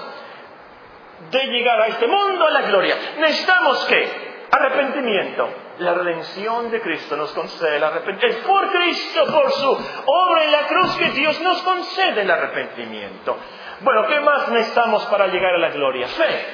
de 1.32 1.48
llegar 1.48 1.82
a 1.82 1.88
este 1.88 2.08
mundo 2.08 2.46
a 2.46 2.52
la 2.52 2.62
gloria. 2.62 2.96
Necesitamos 3.18 3.86
que 3.86 4.25
arrepentimiento. 4.52 5.50
La 5.80 5.94
redención 5.94 6.72
de 6.72 6.82
Cristo 6.82 7.16
nos 7.16 7.32
concede 7.34 7.78
el 7.78 7.84
arrepentimiento. 7.84 8.40
Es 8.40 8.46
por 8.46 8.72
Cristo, 8.72 9.26
por 9.26 9.52
su 9.52 9.72
obra 10.06 10.44
en 10.44 10.52
la 10.52 10.68
cruz, 10.68 10.96
que 10.96 11.10
Dios 11.12 11.40
nos 11.42 11.62
concede 11.64 12.22
el 12.22 12.32
arrepentimiento. 12.32 13.38
Bueno, 13.82 14.08
¿qué 14.08 14.20
más 14.22 14.50
necesitamos 14.50 15.06
para 15.08 15.28
llegar 15.28 15.54
a 15.54 15.58
la 15.58 15.70
gloria? 15.70 16.08
Fe. 16.08 16.46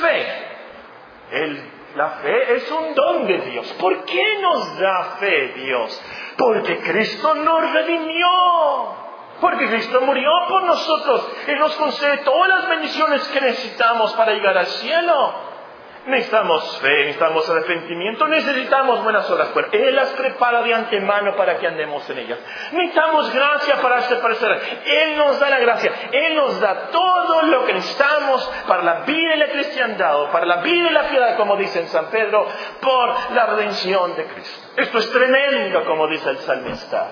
Fe. 0.00 0.26
El 1.30 1.74
la 1.94 2.08
fe 2.10 2.54
es 2.56 2.70
un 2.72 2.94
don 2.94 3.26
de 3.26 3.38
Dios. 3.38 3.72
¿Por 3.74 4.04
qué 4.04 4.38
nos 4.40 4.78
da 4.78 5.16
fe 5.20 5.52
Dios? 5.54 6.02
Porque 6.36 6.78
Cristo 6.78 7.34
nos 7.36 7.72
redimió. 7.72 8.26
Porque 9.40 9.68
Cristo 9.68 10.00
murió 10.00 10.30
por 10.48 10.64
nosotros 10.64 11.28
y 11.46 11.52
nos 11.52 11.74
concede 11.76 12.18
todas 12.18 12.48
las 12.48 12.68
bendiciones 12.68 13.28
que 13.28 13.40
necesitamos 13.40 14.12
para 14.14 14.32
llegar 14.32 14.58
al 14.58 14.66
cielo. 14.66 15.53
Necesitamos 16.06 16.80
fe, 16.80 17.04
necesitamos 17.06 17.48
arrepentimiento, 17.48 18.28
necesitamos 18.28 19.02
buenas 19.02 19.30
obras. 19.30 19.54
Bueno, 19.54 19.68
Él 19.72 19.96
las 19.96 20.10
prepara 20.10 20.60
de 20.60 20.74
antemano 20.74 21.34
para 21.34 21.56
que 21.56 21.66
andemos 21.66 22.08
en 22.10 22.18
ellas. 22.18 22.38
Necesitamos 22.72 23.32
gracia 23.32 23.76
para 23.80 24.00
este 24.00 24.16
parecer. 24.16 24.82
Él 24.84 25.16
nos 25.16 25.40
da 25.40 25.48
la 25.48 25.58
gracia. 25.60 25.92
Él 26.12 26.36
nos 26.36 26.60
da 26.60 26.88
todo 26.90 27.42
lo 27.44 27.64
que 27.64 27.72
necesitamos 27.72 28.44
para 28.68 28.82
la 28.82 28.94
vida 29.00 29.34
y 29.34 29.38
la 29.38 29.48
cristiandad, 29.48 30.30
para 30.30 30.44
la 30.44 30.56
vida 30.56 30.90
y 30.90 30.92
la 30.92 31.08
piedad, 31.08 31.36
como 31.38 31.56
dice 31.56 31.80
en 31.80 31.88
San 31.88 32.06
Pedro, 32.10 32.48
por 32.82 33.32
la 33.32 33.46
redención 33.46 34.14
de 34.14 34.26
Cristo. 34.26 34.68
Esto 34.76 34.98
es 34.98 35.10
tremendo, 35.10 35.86
como 35.86 36.06
dice 36.08 36.28
el 36.28 36.38
salmista. 36.38 37.08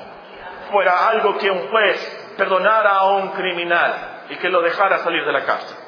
Fuera 0.71 1.09
algo 1.09 1.39
que 1.39 1.51
un 1.51 1.69
juez 1.69 2.35
perdonara 2.37 2.91
a 2.91 3.05
un 3.13 3.31
criminal 3.31 4.25
y 4.29 4.37
que 4.37 4.51
lo 4.51 4.61
dejara 4.61 4.99
salir 4.99 5.25
de 5.25 5.33
la 5.33 5.45
cárcel. 5.45 5.82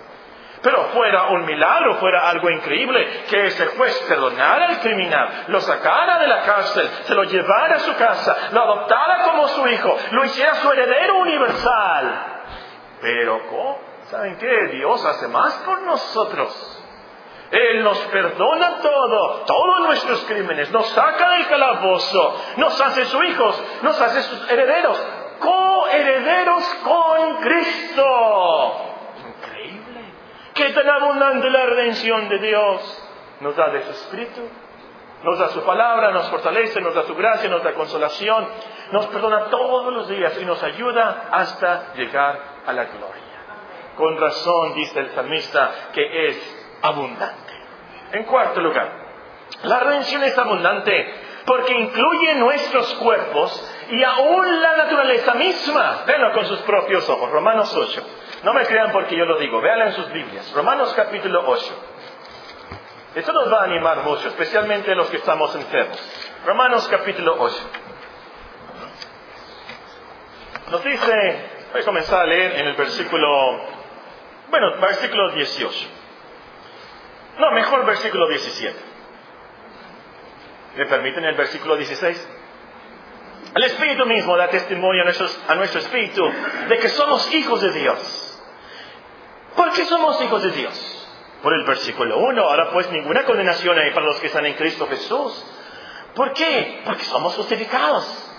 Pero 0.65 0.83
fuera 0.95 1.25
un 1.25 1.45
milagro, 1.45 1.97
fuera 1.97 2.31
algo 2.31 2.49
increíble, 2.49 3.25
que 3.29 3.49
ese 3.49 3.67
juez 3.67 3.99
perdonara 4.09 4.69
al 4.69 4.81
criminal, 4.81 5.45
lo 5.49 5.61
sacara 5.61 6.19
de 6.19 6.27
la 6.27 6.41
cárcel, 6.41 6.89
se 7.03 7.15
lo 7.15 7.25
llevara 7.25 7.77
a 7.77 7.81
su 7.81 7.95
casa, 7.97 8.35
lo 8.51 8.63
adoptara 8.63 9.25
como 9.25 9.47
su 9.49 9.69
hijo, 9.69 9.95
lo 10.13 10.25
hiciera 10.25 10.55
su 10.55 10.73
heredero 10.73 11.19
universal. 11.19 12.15
Pero, 12.99 13.47
¿cómo? 13.51 13.79
¿Saben 14.05 14.39
qué? 14.39 14.69
Dios 14.73 15.05
hace 15.05 15.29
más 15.29 15.53
por 15.67 15.83
nosotros. 15.83 16.83
Él 17.51 17.85
nos 17.85 17.99
perdona 18.07 18.81
todo, 18.81 19.45
todos 19.45 19.81
nuestros 19.81 20.25
crímenes, 20.25 20.71
nos 20.71 20.87
saca 20.89 21.31
del 21.33 21.47
calabozo, 21.47 22.41
nos 22.57 22.81
hace 22.81 23.05
sus 23.05 23.23
hijos, 23.23 23.63
nos 23.83 24.01
hace 24.01 24.23
sus 24.23 24.51
herederos, 24.51 24.99
coherederos 25.41 26.65
con 26.85 27.37
Cristo. 27.43 28.94
Qué 30.55 30.71
tan 30.71 30.89
abundante 30.89 31.51
la 31.51 31.67
redención 31.67 32.29
de 32.29 32.39
Dios. 32.39 33.09
Nos 33.41 33.57
da 33.57 33.71
de 33.71 33.83
su 33.83 33.91
Espíritu, 33.91 34.41
nos 35.25 35.39
da 35.39 35.49
su 35.49 35.63
palabra, 35.65 36.13
nos 36.13 36.31
fortalece, 36.31 36.81
nos 36.81 36.95
da 36.95 37.03
su 37.03 37.15
gracia, 37.17 37.51
nos 37.51 37.65
da 37.65 37.75
consolación, 37.75 38.47
nos 38.93 39.07
perdona 39.09 39.47
todos 39.47 39.93
los 39.93 40.09
días 40.09 40.41
y 40.41 40.45
nos 40.45 40.63
ayuda 40.63 41.29
hasta 41.33 41.95
llegar 41.95 42.39
a 42.67 42.73
la 42.73 42.85
gloria. 42.85 43.23
Con 43.97 44.17
razón 44.19 44.75
dice 44.75 45.01
el 45.01 45.11
salmista 45.11 45.91
que 45.93 46.29
es 46.29 46.79
abundante. 46.83 47.53
En 48.13 48.25
cuarto 48.25 48.61
lugar, 48.61 48.89
la 49.65 49.81
redención 49.81 50.23
es 50.23 50.39
abundante 50.39 51.15
porque 51.47 51.75
incluye 51.75 52.37
nuestros 52.37 52.95
cuerpos 52.95 53.73
y 53.91 54.03
aún 54.05 54.63
la 54.63 54.77
naturaleza 54.77 55.35
misma. 55.35 56.05
Véanlo 56.07 56.33
con 56.33 56.47
sus 56.47 56.61
propios 56.61 57.09
ojos. 57.11 57.31
Romanos 57.31 57.75
8. 57.77 58.03
No 58.45 58.53
me 58.53 58.67
crean 58.67 58.93
porque 58.93 59.17
yo 59.17 59.25
lo 59.25 59.39
digo, 59.39 59.59
véanlo 59.63 59.87
en 59.87 59.93
sus 59.95 60.13
Biblias. 60.13 60.53
Romanos 60.53 60.93
capítulo 60.95 61.45
8. 61.47 61.85
Esto 63.15 63.33
nos 63.33 63.51
va 63.51 63.63
a 63.63 63.65
animar 63.65 64.03
mucho, 64.03 64.29
especialmente 64.29 64.95
los 64.95 65.09
que 65.09 65.17
estamos 65.17 65.55
enfermos. 65.55 65.99
Romanos 66.45 66.87
capítulo 66.89 67.37
8. 67.39 67.71
Nos 70.73 70.85
dice, 70.85 71.51
voy 71.73 71.81
a 71.81 71.85
comenzar 71.87 72.21
a 72.21 72.27
leer 72.27 72.61
en 72.61 72.67
el 72.67 72.77
versículo, 72.77 73.29
bueno, 74.51 74.79
versículo 74.79 75.31
18. 75.31 75.89
No, 77.39 77.51
mejor 77.53 77.87
versículo 77.87 78.29
17. 78.29 78.79
¿Me 80.77 80.85
permiten 80.85 81.25
el 81.25 81.35
versículo 81.35 81.77
16? 81.77 82.29
El 83.55 83.65
Espíritu 83.65 84.05
mismo 84.05 84.37
da 84.37 84.49
testimonio 84.49 85.03
a 85.49 85.55
nuestro 85.55 85.81
Espíritu 85.81 86.31
de 86.69 86.79
que 86.79 86.89
somos 86.89 87.33
hijos 87.33 87.63
de 87.63 87.73
Dios. 87.73 88.24
¿Por 89.57 89.73
qué 89.73 89.85
somos 89.85 90.21
hijos 90.23 90.43
de 90.43 90.51
Dios? 90.51 91.09
Por 91.43 91.53
el 91.53 91.65
versículo 91.65 92.19
1, 92.19 92.43
ahora 92.43 92.71
pues 92.71 92.91
ninguna 92.91 93.25
condenación 93.25 93.79
hay 93.79 93.93
para 93.93 94.07
los 94.07 94.19
que 94.21 94.29
están 94.29 94.47
en 94.47 94.55
Cristo 94.55 94.87
Jesús. 94.89 95.45
¿Por 96.15 96.33
qué? 96.33 96.81
Porque 96.85 97.05
somos 97.05 97.35
justificados. 97.35 98.31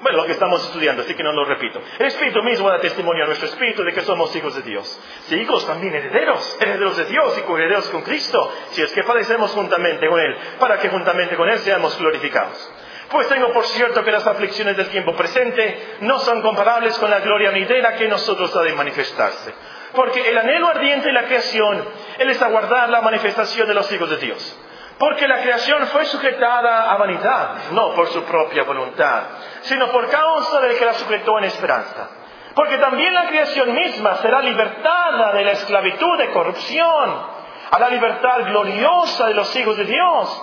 Bueno, 0.00 0.18
lo 0.18 0.26
que 0.26 0.32
estamos 0.32 0.62
estudiando, 0.64 1.02
así 1.02 1.14
que 1.14 1.22
no 1.22 1.32
lo 1.32 1.44
repito. 1.44 1.80
El 1.98 2.06
Espíritu 2.06 2.42
mismo 2.42 2.68
da 2.68 2.78
testimonio 2.78 3.24
a 3.24 3.26
nuestro 3.26 3.48
Espíritu 3.48 3.82
de 3.82 3.92
que 3.92 4.02
somos 4.02 4.34
hijos 4.36 4.54
de 4.54 4.62
Dios. 4.62 5.00
Si 5.26 5.36
hijos 5.36 5.66
también 5.66 5.94
herederos, 5.94 6.58
herederos 6.60 6.96
de 6.98 7.06
Dios 7.06 7.38
y 7.38 7.42
coherederos 7.42 7.88
con 7.88 8.02
Cristo, 8.02 8.52
si 8.70 8.82
es 8.82 8.92
que 8.92 9.02
padecemos 9.04 9.52
juntamente 9.52 10.06
con 10.06 10.20
Él, 10.20 10.36
para 10.60 10.78
que 10.78 10.90
juntamente 10.90 11.36
con 11.36 11.48
Él 11.48 11.58
seamos 11.60 11.98
glorificados. 11.98 12.70
Pues 13.10 13.28
tengo 13.28 13.52
por 13.52 13.64
cierto 13.64 14.04
que 14.04 14.12
las 14.12 14.26
aflicciones 14.26 14.76
del 14.76 14.88
tiempo 14.88 15.14
presente 15.16 15.96
no 16.00 16.18
son 16.18 16.42
comparables 16.42 16.98
con 16.98 17.10
la 17.10 17.20
gloria 17.20 17.50
venidera 17.50 17.94
que 17.94 18.08
nosotros 18.08 18.54
ha 18.54 18.62
de 18.62 18.74
manifestarse. 18.74 19.54
Porque 19.94 20.28
el 20.28 20.38
anhelo 20.38 20.68
ardiente 20.68 21.06
de 21.06 21.12
la 21.12 21.24
creación, 21.24 21.84
Él 22.18 22.30
es 22.30 22.42
aguardar 22.42 22.88
la 22.88 23.00
manifestación 23.00 23.68
de 23.68 23.74
los 23.74 23.90
hijos 23.92 24.10
de 24.10 24.16
Dios. 24.16 24.58
Porque 24.98 25.28
la 25.28 25.42
creación 25.42 25.86
fue 25.88 26.06
sujetada 26.06 26.90
a 26.90 26.96
vanidad, 26.96 27.70
no 27.72 27.94
por 27.94 28.08
su 28.08 28.22
propia 28.24 28.64
voluntad, 28.64 29.24
sino 29.62 29.88
por 29.90 30.08
causa 30.08 30.60
del 30.60 30.78
que 30.78 30.86
la 30.86 30.94
sujetó 30.94 31.38
en 31.38 31.44
esperanza. 31.44 32.08
Porque 32.54 32.78
también 32.78 33.12
la 33.12 33.26
creación 33.26 33.74
misma 33.74 34.16
será 34.16 34.40
libertada 34.40 35.32
de 35.32 35.44
la 35.44 35.52
esclavitud 35.52 36.16
de 36.16 36.30
corrupción 36.30 37.36
a 37.70 37.78
la 37.78 37.90
libertad 37.90 38.44
gloriosa 38.46 39.26
de 39.26 39.34
los 39.34 39.54
hijos 39.56 39.76
de 39.76 39.84
Dios. 39.84 40.42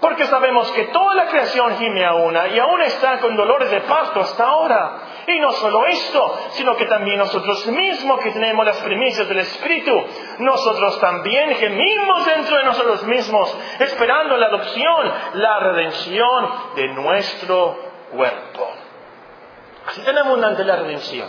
Porque 0.00 0.26
sabemos 0.26 0.70
que 0.72 0.84
toda 0.88 1.14
la 1.14 1.26
creación 1.28 1.78
gime 1.78 2.04
a 2.04 2.12
una 2.12 2.48
y 2.48 2.58
aún 2.58 2.82
está 2.82 3.20
con 3.20 3.34
dolores 3.36 3.70
de 3.70 3.80
parto 3.80 4.20
hasta 4.20 4.44
ahora. 4.44 4.98
Y 5.26 5.38
no 5.40 5.52
solo 5.52 5.86
esto, 5.86 6.38
sino 6.50 6.76
que 6.76 6.86
también 6.86 7.18
nosotros 7.18 7.66
mismos 7.66 8.20
que 8.20 8.30
tenemos 8.30 8.64
las 8.64 8.78
primicias 8.78 9.28
del 9.28 9.38
Espíritu, 9.38 9.92
nosotros 10.38 11.00
también 11.00 11.54
gemimos 11.54 12.26
dentro 12.26 12.56
de 12.58 12.64
nosotros 12.64 13.04
mismos, 13.04 13.56
esperando 13.78 14.36
la 14.36 14.46
adopción, 14.46 15.12
la 15.34 15.58
redención 15.60 16.50
de 16.76 16.88
nuestro 16.88 17.78
cuerpo. 18.10 18.68
Así 19.86 20.02
tan 20.02 20.18
abundante 20.18 20.64
la 20.64 20.76
redención. 20.76 21.28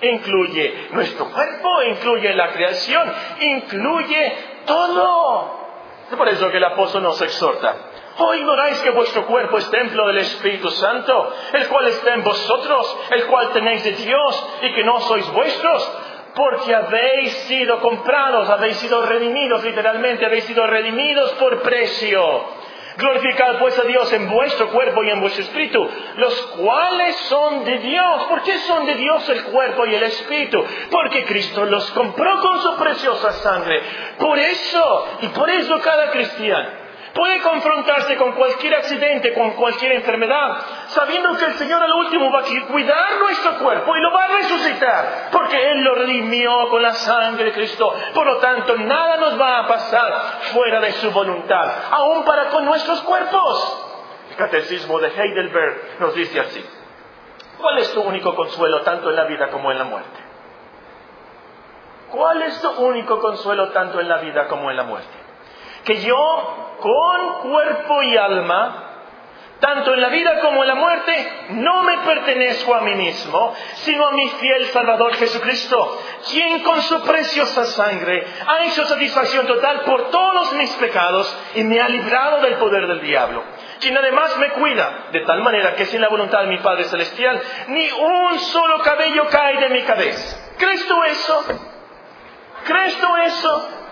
Incluye 0.00 0.88
nuestro 0.90 1.30
cuerpo, 1.30 1.82
incluye 1.82 2.34
la 2.34 2.52
creación, 2.52 3.12
incluye 3.40 4.36
todo. 4.66 5.64
Es 6.10 6.16
por 6.16 6.28
eso 6.28 6.50
que 6.50 6.56
el 6.56 6.64
apóstol 6.64 7.02
nos 7.02 7.20
exhorta. 7.22 7.76
¿O 8.16 8.34
ignoráis 8.34 8.78
que 8.80 8.90
vuestro 8.90 9.26
cuerpo 9.26 9.58
es 9.58 9.68
templo 9.70 10.06
del 10.06 10.18
Espíritu 10.18 10.70
Santo, 10.70 11.32
el 11.52 11.66
cual 11.66 11.88
está 11.88 12.14
en 12.14 12.22
vosotros, 12.22 12.96
el 13.10 13.26
cual 13.26 13.50
tenéis 13.52 13.82
de 13.82 13.92
Dios 13.92 14.46
y 14.62 14.72
que 14.72 14.84
no 14.84 15.00
sois 15.00 15.28
vuestros? 15.32 15.92
Porque 16.36 16.74
habéis 16.74 17.32
sido 17.48 17.80
comprados, 17.80 18.48
habéis 18.50 18.76
sido 18.76 19.04
redimidos, 19.04 19.64
literalmente 19.64 20.24
habéis 20.26 20.44
sido 20.44 20.64
redimidos 20.66 21.32
por 21.32 21.62
precio. 21.62 22.44
Glorificad 22.96 23.58
pues 23.58 23.76
a 23.80 23.82
Dios 23.82 24.12
en 24.12 24.30
vuestro 24.30 24.68
cuerpo 24.68 25.02
y 25.02 25.10
en 25.10 25.20
vuestro 25.20 25.42
espíritu, 25.42 25.84
los 26.16 26.34
cuales 26.58 27.16
son 27.16 27.64
de 27.64 27.78
Dios. 27.78 28.24
¿Por 28.28 28.42
qué 28.42 28.58
son 28.60 28.86
de 28.86 28.94
Dios 28.94 29.28
el 29.28 29.42
cuerpo 29.46 29.86
y 29.86 29.94
el 29.96 30.02
espíritu? 30.04 30.64
Porque 30.88 31.24
Cristo 31.24 31.64
los 31.64 31.90
compró 31.90 32.40
con 32.40 32.62
su 32.62 32.76
preciosa 32.76 33.32
sangre. 33.32 33.82
Por 34.20 34.38
eso, 34.38 35.06
y 35.22 35.28
por 35.28 35.50
eso 35.50 35.80
cada 35.80 36.12
cristiano 36.12 36.83
Puede 37.14 37.40
confrontarse 37.42 38.16
con 38.16 38.32
cualquier 38.32 38.74
accidente, 38.74 39.32
con 39.34 39.52
cualquier 39.52 39.92
enfermedad, 39.92 40.58
sabiendo 40.88 41.36
que 41.36 41.44
el 41.44 41.54
Señor 41.54 41.80
al 41.80 41.92
último 41.92 42.32
va 42.32 42.40
a 42.40 42.66
cuidar 42.66 43.18
nuestro 43.20 43.58
cuerpo 43.60 43.96
y 43.96 44.00
lo 44.00 44.12
va 44.12 44.24
a 44.24 44.36
resucitar, 44.36 45.28
porque 45.30 45.70
Él 45.70 45.84
lo 45.84 45.94
redimió 45.94 46.68
con 46.70 46.82
la 46.82 46.92
sangre 46.92 47.44
de 47.44 47.52
Cristo. 47.52 47.94
Por 48.12 48.26
lo 48.26 48.38
tanto, 48.38 48.76
nada 48.78 49.16
nos 49.18 49.40
va 49.40 49.60
a 49.60 49.68
pasar 49.68 50.12
fuera 50.52 50.80
de 50.80 50.90
su 50.92 51.12
voluntad, 51.12 51.72
aún 51.92 52.24
para 52.24 52.46
con 52.46 52.64
nuestros 52.64 53.00
cuerpos. 53.02 53.86
El 54.30 54.36
catecismo 54.36 54.98
de 54.98 55.08
Heidelberg 55.08 56.00
nos 56.00 56.14
dice 56.16 56.40
así. 56.40 56.66
¿Cuál 57.58 57.78
es 57.78 57.92
tu 57.94 58.00
único 58.00 58.34
consuelo 58.34 58.82
tanto 58.82 59.10
en 59.10 59.16
la 59.16 59.24
vida 59.24 59.50
como 59.50 59.70
en 59.70 59.78
la 59.78 59.84
muerte? 59.84 60.20
¿Cuál 62.10 62.42
es 62.42 62.60
tu 62.60 62.70
único 62.70 63.20
consuelo 63.20 63.70
tanto 63.70 64.00
en 64.00 64.08
la 64.08 64.18
vida 64.18 64.48
como 64.48 64.68
en 64.72 64.76
la 64.76 64.82
muerte? 64.82 65.23
Que 65.84 66.02
yo 66.02 66.76
con 66.80 67.50
cuerpo 67.50 68.02
y 68.02 68.16
alma, 68.16 68.84
tanto 69.60 69.94
en 69.94 70.00
la 70.00 70.08
vida 70.08 70.40
como 70.40 70.62
en 70.62 70.68
la 70.68 70.74
muerte, 70.74 71.46
no 71.50 71.82
me 71.82 71.98
pertenezco 71.98 72.74
a 72.74 72.80
mí 72.82 72.94
mismo, 72.94 73.54
sino 73.74 74.06
a 74.06 74.12
mi 74.12 74.28
fiel 74.28 74.66
Salvador 74.66 75.14
Jesucristo, 75.14 76.02
quien 76.30 76.62
con 76.62 76.82
su 76.82 77.02
preciosa 77.02 77.64
sangre 77.64 78.26
ha 78.46 78.64
hecho 78.64 78.84
satisfacción 78.84 79.46
total 79.46 79.80
por 79.80 80.10
todos 80.10 80.52
mis 80.54 80.70
pecados 80.72 81.34
y 81.54 81.64
me 81.64 81.80
ha 81.80 81.88
librado 81.88 82.42
del 82.42 82.54
poder 82.54 82.86
del 82.86 83.00
diablo 83.00 83.42
quien 83.80 83.98
además 83.98 84.34
me 84.38 84.50
cuida, 84.52 85.08
de 85.12 85.20
tal 85.20 85.42
manera 85.42 85.74
que 85.74 85.84
sin 85.84 86.00
la 86.00 86.08
voluntad 86.08 86.40
de 86.40 86.46
mi 86.46 86.58
Padre 86.58 86.84
Celestial, 86.84 87.38
ni 87.68 87.90
un 87.90 88.38
solo 88.38 88.78
cabello 88.78 89.26
cae 89.28 89.58
de 89.58 89.68
mi 89.68 89.82
cabeza. 89.82 90.38
¿Crees 90.56 90.86
tú 90.86 91.04
eso? 91.04 91.44
¿Crees 92.64 92.98
tú 92.98 93.16
eso? 93.16 93.83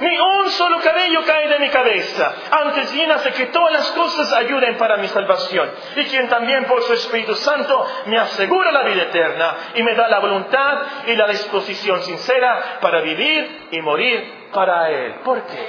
Ni 0.00 0.18
un 0.18 0.50
solo 0.50 0.80
cabello 0.80 1.20
cae 1.24 1.48
de 1.48 1.58
mi 1.60 1.68
cabeza. 1.68 2.34
Antes 2.50 2.92
bien 2.92 3.10
hace 3.12 3.32
que 3.32 3.46
todas 3.46 3.72
las 3.72 3.90
cosas 3.92 4.32
ayuden 4.32 4.76
para 4.76 4.96
mi 4.96 5.08
salvación. 5.08 5.70
Y 5.96 6.04
quien 6.06 6.28
también 6.28 6.64
por 6.64 6.82
su 6.82 6.94
Espíritu 6.94 7.34
Santo 7.36 7.86
me 8.06 8.18
asegura 8.18 8.72
la 8.72 8.82
vida 8.82 9.02
eterna 9.02 9.56
y 9.74 9.82
me 9.82 9.94
da 9.94 10.08
la 10.08 10.18
voluntad 10.18 10.82
y 11.06 11.14
la 11.14 11.28
disposición 11.28 12.02
sincera 12.02 12.78
para 12.80 13.00
vivir 13.02 13.68
y 13.70 13.80
morir 13.80 14.48
para 14.52 14.90
Él. 14.90 15.14
¿Por 15.24 15.42
qué? 15.42 15.68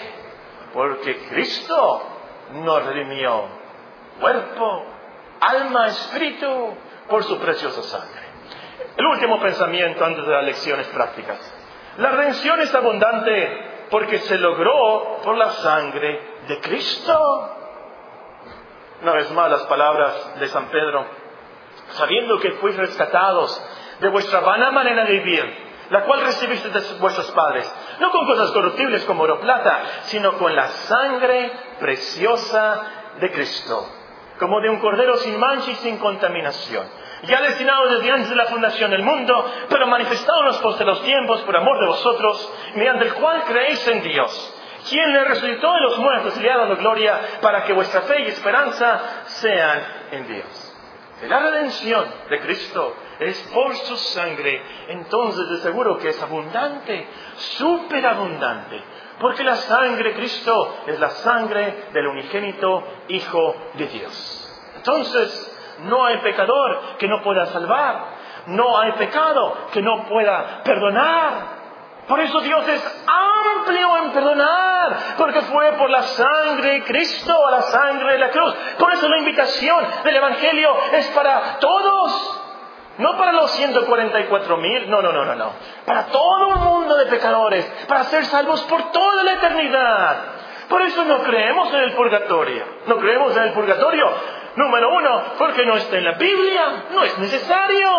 Porque 0.73 1.17
Cristo 1.29 2.09
nos 2.53 2.85
redimió 2.85 3.45
cuerpo, 4.19 4.85
alma, 5.39 5.87
espíritu 5.87 6.75
por 7.07 7.23
su 7.23 7.39
preciosa 7.39 7.83
sangre. 7.83 8.25
El 8.97 9.05
último 9.05 9.39
pensamiento 9.39 10.03
antes 10.03 10.25
de 10.25 10.31
las 10.31 10.43
lecciones 10.43 10.87
prácticas. 10.87 11.37
La 11.97 12.11
redención 12.11 12.59
es 12.61 12.73
abundante 12.73 13.74
porque 13.89 14.19
se 14.19 14.37
logró 14.37 15.19
por 15.23 15.37
la 15.37 15.51
sangre 15.51 16.35
de 16.47 16.59
Cristo. 16.59 17.49
Una 19.01 19.13
vez 19.13 19.31
más 19.31 19.51
las 19.51 19.63
palabras 19.63 20.39
de 20.39 20.47
San 20.47 20.67
Pedro, 20.67 21.05
sabiendo 21.91 22.39
que 22.39 22.51
fuis 22.53 22.75
rescatados 22.75 23.61
de 23.99 24.09
vuestra 24.09 24.39
vana 24.39 24.71
manera 24.71 25.05
de 25.05 25.13
vivir, 25.19 25.65
la 25.89 26.03
cual 26.05 26.21
recibiste 26.21 26.69
de 26.69 26.81
vuestros 26.99 27.29
padres, 27.31 27.71
no 27.99 28.11
con 28.11 28.25
cosas 28.25 28.51
corruptibles 28.51 29.03
como 29.05 29.23
oro 29.23 29.39
plata, 29.39 29.83
sino 30.03 30.33
con 30.37 30.55
la 30.55 30.67
sangre 30.67 31.51
preciosa 31.79 32.81
de 33.19 33.31
Cristo, 33.31 33.87
como 34.39 34.59
de 34.61 34.69
un 34.69 34.79
cordero 34.79 35.17
sin 35.17 35.39
mancha 35.39 35.71
y 35.71 35.75
sin 35.75 35.97
contaminación 35.97 37.04
ya 37.27 37.41
destinado 37.41 37.89
desde 37.89 38.11
antes 38.11 38.29
de 38.29 38.35
la 38.35 38.45
fundación 38.45 38.91
del 38.91 39.03
mundo, 39.03 39.51
pero 39.69 39.87
manifestado 39.87 40.39
en 40.41 40.45
los 40.47 40.57
posteros 40.57 41.01
tiempos 41.03 41.41
por 41.41 41.55
amor 41.55 41.79
de 41.79 41.87
vosotros, 41.87 42.53
mediante 42.75 43.05
el 43.05 43.13
cual 43.13 43.43
creéis 43.43 43.87
en 43.87 44.03
Dios, 44.03 44.61
quien 44.89 45.13
le 45.13 45.23
resucitó 45.23 45.73
de 45.73 45.81
los 45.81 45.97
muertos 45.97 46.37
y 46.37 46.41
le 46.41 46.51
ha 46.51 46.57
dado 46.57 46.77
gloria 46.77 47.19
para 47.41 47.63
que 47.63 47.73
vuestra 47.73 48.01
fe 48.01 48.21
y 48.21 48.27
esperanza 48.27 49.23
sean 49.25 49.83
en 50.11 50.27
Dios. 50.27 50.71
la 51.27 51.39
redención 51.39 52.05
de 52.29 52.39
Cristo 52.41 52.95
es 53.19 53.39
por 53.53 53.73
su 53.75 53.95
sangre, 53.95 54.61
entonces 54.89 55.49
de 55.49 55.57
seguro 55.59 55.97
que 55.97 56.09
es 56.09 56.21
abundante, 56.21 57.07
superabundante, 57.35 58.83
porque 59.19 59.43
la 59.43 59.55
sangre 59.55 60.09
de 60.09 60.15
Cristo 60.15 60.77
es 60.85 60.99
la 60.99 61.09
sangre 61.09 61.85
del 61.93 62.07
unigénito 62.07 62.83
Hijo 63.07 63.55
de 63.75 63.87
Dios. 63.87 64.41
Entonces, 64.75 65.54
no 65.79 66.05
hay 66.05 66.17
pecador 66.17 66.97
que 66.97 67.07
no 67.07 67.21
pueda 67.21 67.45
salvar. 67.47 68.15
No 68.47 68.77
hay 68.77 68.91
pecado 68.93 69.57
que 69.73 69.81
no 69.81 70.05
pueda 70.05 70.61
perdonar. 70.63 71.55
Por 72.07 72.19
eso 72.19 72.39
Dios 72.41 72.67
es 72.67 73.05
amplio 73.07 73.97
en 73.97 74.11
perdonar, 74.11 74.97
porque 75.17 75.41
fue 75.41 75.71
por 75.73 75.89
la 75.89 76.03
sangre 76.03 76.73
de 76.73 76.83
Cristo, 76.83 77.47
a 77.47 77.51
la 77.51 77.61
sangre 77.63 78.13
de 78.13 78.19
la 78.19 78.29
cruz. 78.29 78.53
Por 78.77 78.93
eso 78.93 79.09
la 79.09 79.17
invitación 79.17 79.83
del 80.03 80.15
Evangelio 80.15 80.69
es 80.93 81.07
para 81.07 81.57
todos, 81.57 82.41
no 82.99 83.17
para 83.17 83.31
los 83.31 83.49
144 83.51 84.57
mil, 84.57 84.87
no, 84.87 85.01
no, 85.01 85.11
no, 85.11 85.25
no, 85.25 85.33
no. 85.33 85.53
Para 85.83 86.05
todo 86.05 86.47
un 86.49 86.63
mundo 86.63 86.95
de 86.95 87.07
pecadores, 87.07 87.65
para 87.87 88.03
ser 88.03 88.23
salvos 88.25 88.61
por 88.63 88.91
toda 88.91 89.23
la 89.23 89.33
eternidad. 89.33 90.17
Por 90.69 90.83
eso 90.83 91.03
no 91.05 91.23
creemos 91.23 91.73
en 91.73 91.79
el 91.79 91.93
purgatorio. 91.93 92.65
No 92.85 92.97
creemos 92.97 93.35
en 93.35 93.43
el 93.43 93.53
purgatorio 93.53 94.11
Número 94.55 94.89
uno, 94.89 95.23
porque 95.37 95.65
no 95.65 95.75
está 95.75 95.97
en 95.97 96.05
la 96.05 96.13
Biblia, 96.13 96.85
no 96.91 97.03
es 97.03 97.17
necesario. 97.17 97.89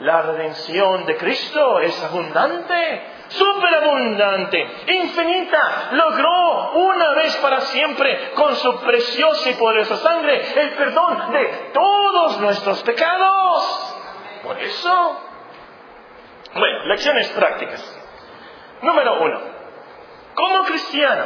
La 0.00 0.22
redención 0.22 1.06
de 1.06 1.16
Cristo 1.16 1.80
es 1.80 2.02
abundante, 2.04 3.02
superabundante, 3.28 4.66
infinita, 4.86 5.88
logró 5.92 6.72
una 6.72 7.14
vez 7.14 7.36
para 7.38 7.60
siempre 7.62 8.32
con 8.34 8.54
su 8.56 8.80
preciosa 8.80 9.50
y 9.50 9.54
poderosa 9.54 9.96
sangre 9.96 10.60
el 10.60 10.70
perdón 10.74 11.32
de 11.32 11.70
todos 11.72 12.40
nuestros 12.40 12.82
pecados. 12.82 13.94
Por 14.42 14.58
eso, 14.60 15.20
bueno, 16.54 16.84
lecciones 16.86 17.28
prácticas. 17.30 17.98
Número 18.82 19.22
uno, 19.22 19.40
como 20.34 20.64
cristiano, 20.64 21.24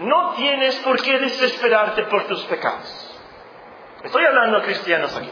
no 0.00 0.32
tienes 0.34 0.76
por 0.80 1.00
qué 1.00 1.18
desesperarte 1.18 2.02
por 2.04 2.24
tus 2.24 2.42
pecados. 2.44 3.05
Estoy 4.06 4.24
hablando 4.24 4.58
a 4.58 4.62
cristianos 4.62 5.16
aquí. 5.16 5.30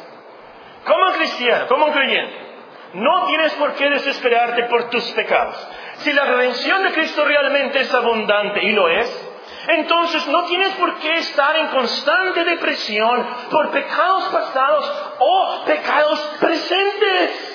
Como 0.84 1.12
cristiano, 1.12 1.68
como 1.68 1.92
creyente, 1.92 2.36
no 2.94 3.26
tienes 3.26 3.52
por 3.54 3.72
qué 3.74 3.88
desesperarte 3.88 4.64
por 4.64 4.90
tus 4.90 5.04
pecados. 5.12 5.56
Si 5.98 6.12
la 6.12 6.24
redención 6.24 6.82
de 6.82 6.92
Cristo 6.92 7.24
realmente 7.24 7.80
es 7.80 7.94
abundante, 7.94 8.64
y 8.64 8.72
lo 8.72 8.88
es, 8.88 9.30
entonces 9.68 10.26
no 10.26 10.42
tienes 10.46 10.70
por 10.74 10.92
qué 10.96 11.14
estar 11.14 11.56
en 11.56 11.68
constante 11.68 12.44
depresión 12.44 13.24
por 13.48 13.70
pecados 13.70 14.24
pasados 14.24 15.14
o 15.20 15.64
pecados 15.66 16.18
presentes. 16.40 17.50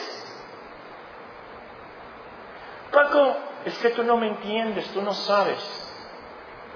Paco, 2.93 3.37
es 3.65 3.77
que 3.79 3.89
tú 3.89 4.03
no 4.03 4.15
me 4.15 4.27
entiendes, 4.27 4.89
tú 4.93 5.01
no 5.01 5.13
sabes. 5.13 5.59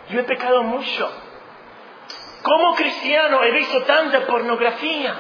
Yo 0.10 0.20
he 0.20 0.24
pecado 0.24 0.64
mucho. 0.64 1.10
Como 2.44 2.76
cristiano 2.76 3.42
he 3.42 3.52
visto 3.52 3.84
tanta 3.84 4.26
pornografía. 4.28 5.16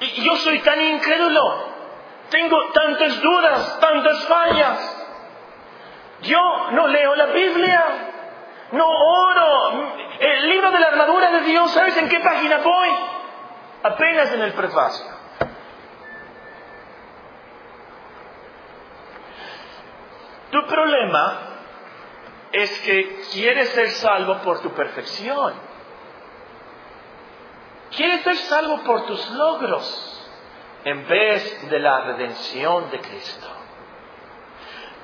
Y 0.00 0.22
yo 0.22 0.36
soy 0.36 0.58
tan 0.60 0.80
incrédulo. 0.80 1.40
Tengo 2.28 2.56
tantas 2.72 3.20
dudas, 3.20 3.80
tantas 3.80 4.24
fallas. 4.26 5.06
Yo 6.22 6.70
no 6.72 6.86
leo 6.88 7.14
la 7.16 7.26
Biblia. 7.26 7.84
No 8.72 8.86
oro. 8.86 9.94
El 10.20 10.48
libro 10.50 10.70
de 10.70 10.78
la 10.78 10.88
armadura 10.88 11.30
de 11.30 11.40
Dios, 11.40 11.70
¿sabes 11.70 11.96
en 11.96 12.08
qué 12.10 12.20
página 12.20 12.58
voy? 12.58 12.88
Apenas 13.82 14.30
en 14.32 14.42
el 14.42 14.52
prefacio. 14.52 15.06
Tu 20.50 20.66
problema 20.66 21.38
es 22.52 22.80
que 22.80 23.22
quieres 23.32 23.70
ser 23.70 23.88
salvo 23.88 24.42
por 24.42 24.60
tu 24.60 24.70
perfección. 24.72 25.69
Quieres 27.96 28.22
ser 28.22 28.36
salvo 28.36 28.78
por 28.82 29.06
tus 29.06 29.30
logros 29.30 30.28
en 30.84 31.06
vez 31.06 31.70
de 31.70 31.78
la 31.78 32.00
redención 32.00 32.90
de 32.90 33.00
Cristo. 33.00 33.46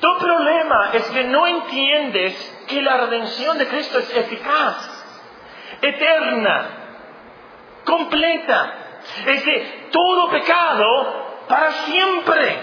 Tu 0.01 0.19
problema 0.19 0.91
es 0.93 1.05
que 1.11 1.25
no 1.25 1.47
entiendes 1.47 2.65
que 2.69 2.83
la 2.83 2.97
redención 2.99 3.59
de 3.59 3.67
Cristo 3.69 3.99
es 3.99 4.17
eficaz, 4.17 5.05
eterna, 5.81 6.69
completa. 7.85 8.73
Es 9.27 9.45
de 9.45 9.89
todo 9.93 10.31
pecado 10.31 11.45
para 11.49 11.71
siempre. 11.73 12.59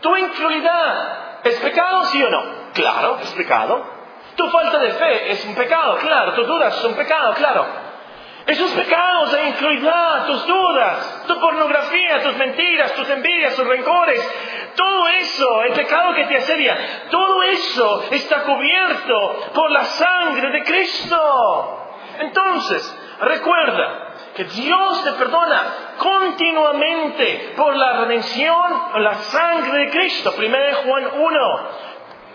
Tu 0.00 0.16
incredulidad 0.16 1.24
¿Es 1.44 1.60
pecado, 1.60 2.04
sí 2.04 2.22
o 2.22 2.30
no? 2.30 2.42
Claro, 2.72 3.18
es 3.20 3.30
pecado. 3.32 3.84
Tu 4.34 4.48
falta 4.48 4.78
de 4.78 4.90
fe 4.92 5.30
es 5.30 5.44
un 5.44 5.54
pecado, 5.54 5.98
claro. 5.98 6.32
Tus 6.32 6.46
dudas 6.46 6.74
son 6.76 6.94
pecado, 6.94 7.34
claro. 7.34 7.66
Esos 8.46 8.70
pecados 8.72 9.32
de 9.32 9.48
incredulidad, 9.48 10.26
tus 10.26 10.46
dudas, 10.46 11.24
tu 11.26 11.40
pornografía, 11.40 12.22
tus 12.22 12.36
mentiras, 12.36 12.92
tus 12.94 13.08
envidias, 13.08 13.54
tus 13.54 13.66
rencores, 13.66 14.20
todo 14.74 15.08
eso, 15.08 15.62
el 15.62 15.72
pecado 15.72 16.14
que 16.14 16.26
te 16.26 16.36
asedia, 16.36 17.06
todo 17.10 17.42
eso 17.42 18.04
está 18.10 18.42
cubierto 18.42 19.50
por 19.54 19.70
la 19.70 19.84
sangre 19.84 20.50
de 20.50 20.62
Cristo. 20.62 21.80
Entonces, 22.18 22.98
recuerda, 23.20 24.04
que 24.34 24.44
Dios 24.44 25.04
te 25.04 25.12
perdona 25.12 25.62
continuamente 25.96 27.54
por 27.56 27.76
la 27.76 28.00
redención, 28.00 28.82
la 28.96 29.14
sangre 29.14 29.84
de 29.84 29.90
Cristo. 29.90 30.34
1 30.36 30.56
Juan 30.84 31.04
1. 31.14 31.40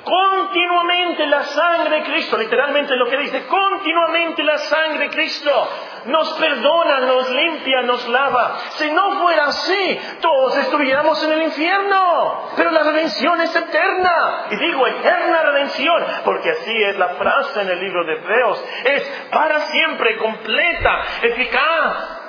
Continuamente 0.03 1.27
la 1.27 1.43
sangre 1.43 1.97
de 1.97 2.03
Cristo, 2.03 2.37
literalmente 2.37 2.95
lo 2.95 3.07
que 3.07 3.17
dice, 3.17 3.45
continuamente 3.47 4.43
la 4.43 4.57
sangre 4.57 4.99
de 4.99 5.09
Cristo 5.09 5.69
nos 6.05 6.31
perdona, 6.33 7.01
nos 7.01 7.29
limpia, 7.29 7.81
nos 7.81 8.07
lava. 8.07 8.57
Si 8.75 8.89
no 8.91 9.19
fuera 9.19 9.45
así, 9.45 9.99
todos 10.21 10.57
estuviéramos 10.57 11.21
en 11.23 11.33
el 11.33 11.43
infierno. 11.43 12.49
Pero 12.55 12.71
la 12.71 12.83
redención 12.83 13.41
es 13.41 13.53
eterna. 13.53 14.45
Y 14.51 14.55
digo 14.55 14.87
eterna 14.87 15.43
redención, 15.43 16.05
porque 16.23 16.51
así 16.51 16.83
es 16.83 16.97
la 16.97 17.09
frase 17.09 17.61
en 17.61 17.69
el 17.69 17.79
libro 17.79 18.05
de 18.05 18.13
Hebreos. 18.13 18.65
Es 18.85 19.03
para 19.31 19.59
siempre, 19.67 20.17
completa, 20.17 21.03
eficaz. 21.23 22.19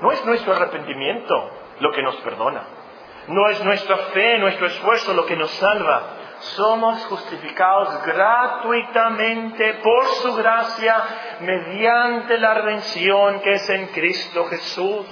No 0.00 0.12
es 0.12 0.24
nuestro 0.24 0.54
arrepentimiento 0.54 1.50
lo 1.80 1.90
que 1.90 2.02
nos 2.02 2.16
perdona. 2.16 2.62
No 3.28 3.48
es 3.48 3.62
nuestra 3.62 3.96
fe, 3.96 4.38
nuestro 4.38 4.66
esfuerzo 4.66 5.14
lo 5.14 5.26
que 5.26 5.36
nos 5.36 5.50
salva. 5.52 6.02
Somos 6.40 7.04
justificados 7.06 8.02
gratuitamente 8.04 9.74
por 9.74 10.06
su 10.06 10.34
gracia 10.34 10.96
mediante 11.40 12.36
la 12.38 12.54
redención 12.54 13.40
que 13.40 13.52
es 13.52 13.70
en 13.70 13.86
Cristo 13.88 14.46
Jesús. 14.46 15.06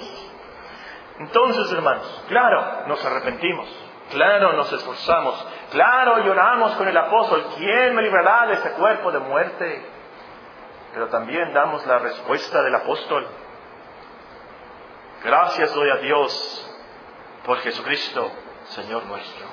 Entonces, 1.19 1.71
hermanos, 1.71 2.25
claro, 2.27 2.87
nos 2.87 3.05
arrepentimos, 3.05 3.69
claro, 4.11 4.53
nos 4.53 4.73
esforzamos, 4.73 5.47
claro, 5.71 6.25
lloramos 6.25 6.73
con 6.73 6.87
el 6.87 6.97
apóstol, 6.97 7.45
¿quién 7.57 7.95
me 7.95 8.01
librará 8.01 8.47
de 8.47 8.53
este 8.55 8.71
cuerpo 8.71 9.11
de 9.11 9.19
muerte? 9.19 9.85
Pero 10.93 11.07
también 11.07 11.53
damos 11.53 11.85
la 11.85 11.99
respuesta 11.99 12.61
del 12.61 12.75
apóstol. 12.75 13.25
Gracias 15.23 15.73
doy 15.73 15.89
a 15.91 15.97
Dios 15.97 16.70
por 17.51 17.59
Jesucristo, 17.63 18.31
Señor 18.63 19.03
nuestro. 19.07 19.45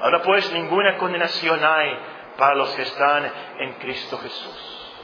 Ahora 0.00 0.22
pues 0.22 0.50
ninguna 0.54 0.96
condenación 0.96 1.62
hay 1.62 1.98
para 2.38 2.54
los 2.54 2.70
que 2.74 2.80
están 2.80 3.30
en 3.58 3.74
Cristo 3.74 4.16
Jesús. 4.16 4.94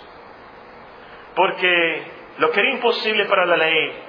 Porque 1.37 2.11
lo 2.39 2.51
que 2.53 2.61
era 2.61 2.71
imposible 2.71 3.27
para 3.27 3.45
la 3.45 3.59
ley, 3.59 4.03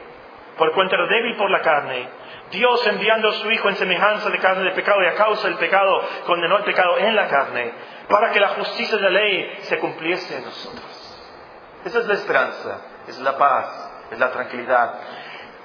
por 0.58 0.72
cuanto 0.72 0.96
era 0.96 1.08
débil 1.08 1.36
por 1.36 1.52
la 1.52 1.62
carne, 1.62 2.08
Dios 2.50 2.88
enviando 2.88 3.28
a 3.28 3.34
su 3.34 3.52
Hijo 3.52 3.68
en 3.68 3.76
semejanza 3.76 4.30
de 4.30 4.38
carne 4.38 4.64
de 4.64 4.72
pecado 4.72 5.04
y 5.04 5.08
a 5.08 5.16
causa 5.16 5.50
del 5.50 5.58
pecado, 5.58 6.02
condenó 6.28 6.60
el 6.60 6.64
pecado 6.64 6.98
en 6.98 7.14
la 7.14 7.28
carne, 7.28 7.74
para 8.08 8.32
que 8.32 8.40
la 8.40 8.56
justicia 8.56 8.96
de 8.96 9.04
la 9.04 9.10
ley 9.10 9.58
se 9.64 9.80
cumpliese 9.80 10.38
en 10.38 10.46
nosotros. 10.46 11.20
Esa 11.84 12.00
es 12.00 12.06
la 12.08 12.14
esperanza, 12.14 12.82
es 13.06 13.20
la 13.20 13.38
paz, 13.38 13.92
es 14.12 14.18
la 14.18 14.32
tranquilidad. 14.32 14.94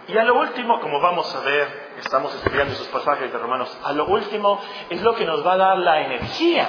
Y 0.06 0.18
a 0.18 0.24
lo 0.24 0.38
último, 0.38 0.80
como 0.80 1.00
vamos 1.00 1.34
a 1.34 1.40
ver, 1.40 1.94
estamos 1.98 2.34
estudiando 2.34 2.74
esos 2.74 2.88
pasajes 2.88 3.32
de 3.32 3.38
Romanos, 3.38 3.76
a 3.82 3.92
lo 3.92 4.06
último 4.06 4.60
es 4.90 5.00
lo 5.00 5.14
que 5.14 5.24
nos 5.24 5.46
va 5.46 5.54
a 5.54 5.56
dar 5.56 5.78
la 5.78 6.02
energía 6.02 6.68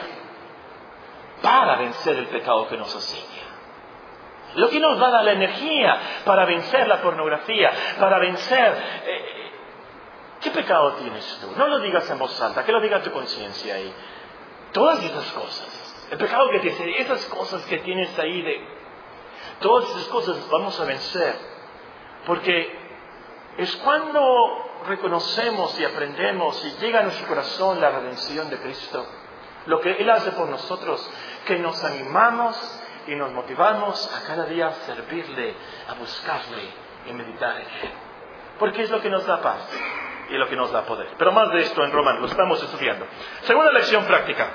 para 1.42 1.76
vencer 1.76 2.16
el 2.18 2.28
pecado 2.28 2.68
que 2.70 2.78
nos 2.78 2.96
asedia. 2.96 3.44
Lo 4.56 4.70
que 4.70 4.80
nos 4.80 5.02
va 5.02 5.08
a 5.08 5.12
dar 5.12 5.26
la 5.26 5.34
energía 5.34 6.00
para 6.24 6.46
vencer 6.46 6.88
la 6.88 7.02
pornografía, 7.02 7.72
para 8.00 8.20
vencer... 8.20 9.02
Eh, 9.06 9.42
¿Qué 10.42 10.52
pecado 10.52 10.94
tienes 10.94 11.40
tú? 11.42 11.52
No 11.58 11.68
lo 11.68 11.80
digas 11.80 12.10
en 12.10 12.20
voz 12.20 12.40
alta, 12.40 12.64
que 12.64 12.72
lo 12.72 12.80
diga 12.80 13.02
tu 13.02 13.12
conciencia 13.12 13.76
ahí. 13.76 13.94
Todas 14.72 15.04
esas 15.04 15.32
cosas, 15.32 16.08
el 16.12 16.18
pecado 16.18 16.50
que 16.52 16.60
te 16.60 17.02
esas 17.02 17.26
cosas 17.26 17.66
que 17.66 17.80
tienes 17.80 18.18
ahí 18.20 18.42
de... 18.42 18.66
Todas 19.60 19.90
esas 19.90 20.04
cosas 20.06 20.50
vamos 20.50 20.80
a 20.80 20.86
vencer. 20.86 21.36
Porque 22.26 22.85
es 23.58 23.76
cuando 23.78 24.82
reconocemos 24.88 25.80
y 25.80 25.86
aprendemos 25.86 26.64
y 26.66 26.82
llega 26.82 27.00
a 27.00 27.04
nuestro 27.04 27.28
corazón 27.28 27.80
la 27.80 27.90
redención 27.90 28.50
de 28.50 28.58
Cristo, 28.58 29.06
lo 29.66 29.80
que 29.80 29.94
Él 29.94 30.10
hace 30.10 30.32
por 30.32 30.48
nosotros, 30.50 31.10
que 31.46 31.58
nos 31.58 31.84
animamos 31.84 32.82
y 33.08 33.16
nos 33.16 33.32
motivamos 33.32 34.14
a 34.16 34.28
cada 34.28 34.46
día 34.46 34.72
servirle, 34.72 35.56
a 35.88 35.94
buscarle 35.94 36.70
y 37.08 37.14
meditar 37.14 37.62
en 37.62 37.68
Él. 37.68 37.92
Porque 38.60 38.84
es 38.84 38.90
lo 38.90 39.02
que 39.02 39.10
nos 39.10 39.26
da 39.26 39.42
paz 39.42 39.70
y 40.30 40.34
lo 40.34 40.48
que 40.48 40.56
nos 40.56 40.72
da 40.72 40.84
poder. 40.84 41.10
Pero 41.18 41.32
más 41.32 41.52
de 41.52 41.62
esto 41.62 41.84
en 41.84 41.92
Romanos, 41.92 42.22
lo 42.22 42.28
estamos 42.28 42.62
estudiando. 42.62 43.06
Segunda 43.42 43.72
lección 43.72 44.06
práctica. 44.06 44.50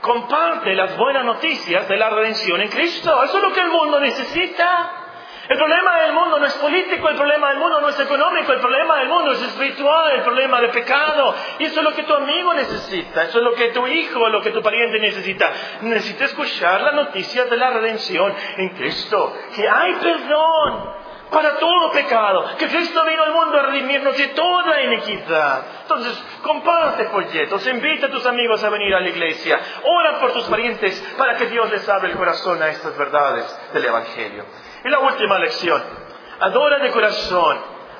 Comparte 0.00 0.74
las 0.74 0.96
buenas 0.96 1.24
noticias 1.24 1.88
de 1.88 1.96
la 1.96 2.10
redención 2.10 2.60
en 2.60 2.68
Cristo. 2.68 3.22
Eso 3.24 3.38
es 3.38 3.42
lo 3.42 3.52
que 3.52 3.60
el 3.60 3.68
mundo 3.68 4.00
necesita. 4.00 5.05
El 5.48 5.56
problema 5.56 6.00
del 6.00 6.12
mundo 6.12 6.38
no 6.40 6.46
es 6.46 6.54
político, 6.54 7.08
el 7.08 7.16
problema 7.16 7.50
del 7.50 7.58
mundo 7.58 7.80
no 7.80 7.88
es 7.88 8.00
económico, 8.00 8.52
el 8.52 8.60
problema 8.60 8.98
del 8.98 9.08
mundo 9.08 9.32
es 9.32 9.42
espiritual, 9.42 10.12
el 10.12 10.22
problema 10.22 10.60
de 10.60 10.68
pecado. 10.68 11.34
Y 11.58 11.64
eso 11.64 11.80
es 11.80 11.84
lo 11.84 11.94
que 11.94 12.02
tu 12.02 12.14
amigo 12.14 12.52
necesita, 12.54 13.24
eso 13.24 13.38
es 13.38 13.44
lo 13.44 13.54
que 13.54 13.68
tu 13.68 13.86
hijo, 13.86 14.28
lo 14.28 14.42
que 14.42 14.50
tu 14.50 14.62
pariente 14.62 14.98
necesita. 14.98 15.52
Necesita 15.82 16.24
escuchar 16.24 16.80
la 16.80 16.92
noticia 16.92 17.44
de 17.44 17.56
la 17.56 17.70
redención 17.70 18.34
en 18.56 18.70
Cristo, 18.70 19.36
que 19.54 19.68
hay 19.68 19.94
perdón 19.94 21.06
para 21.30 21.56
todo 21.56 21.90
pecado, 21.92 22.56
que 22.56 22.66
Cristo 22.68 23.04
vino 23.04 23.22
al 23.22 23.32
mundo 23.32 23.58
a 23.58 23.62
redimirnos 23.62 24.16
de 24.16 24.28
toda 24.28 24.80
iniquidad. 24.82 25.62
Entonces, 25.82 26.24
comparte 26.42 27.04
folletos, 27.06 27.66
invita 27.66 28.06
a 28.06 28.10
tus 28.10 28.26
amigos 28.26 28.62
a 28.62 28.70
venir 28.70 28.94
a 28.94 29.00
la 29.00 29.08
iglesia, 29.08 29.60
ora 29.84 30.18
por 30.20 30.32
tus 30.32 30.44
parientes 30.44 31.00
para 31.16 31.36
que 31.36 31.46
Dios 31.46 31.70
les 31.70 31.88
abra 31.88 32.08
el 32.08 32.16
corazón 32.16 32.62
a 32.62 32.68
estas 32.68 32.96
verdades 32.96 33.44
del 33.72 33.84
Evangelio. 33.84 34.44
Y 34.86 34.88
la 34.88 35.00
última 35.00 35.36
lección, 35.40 35.82
adora 36.38 36.78
de 36.78 36.92
corazón 36.92 37.58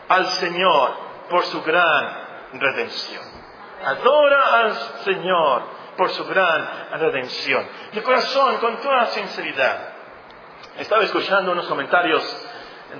al 0.08 0.24
Señor 0.26 0.92
por 1.28 1.42
su 1.46 1.60
gran 1.64 2.50
redención. 2.52 3.24
Adora 3.84 4.54
al 4.60 4.72
Señor 5.02 5.62
por 5.96 6.10
su 6.10 6.24
gran 6.26 6.90
redención. 6.92 7.66
De 7.92 8.04
corazón, 8.04 8.58
con 8.58 8.76
toda 8.76 9.06
sinceridad. 9.06 9.94
Estaba 10.78 11.02
escuchando 11.02 11.50
unos 11.50 11.66
comentarios 11.66 12.22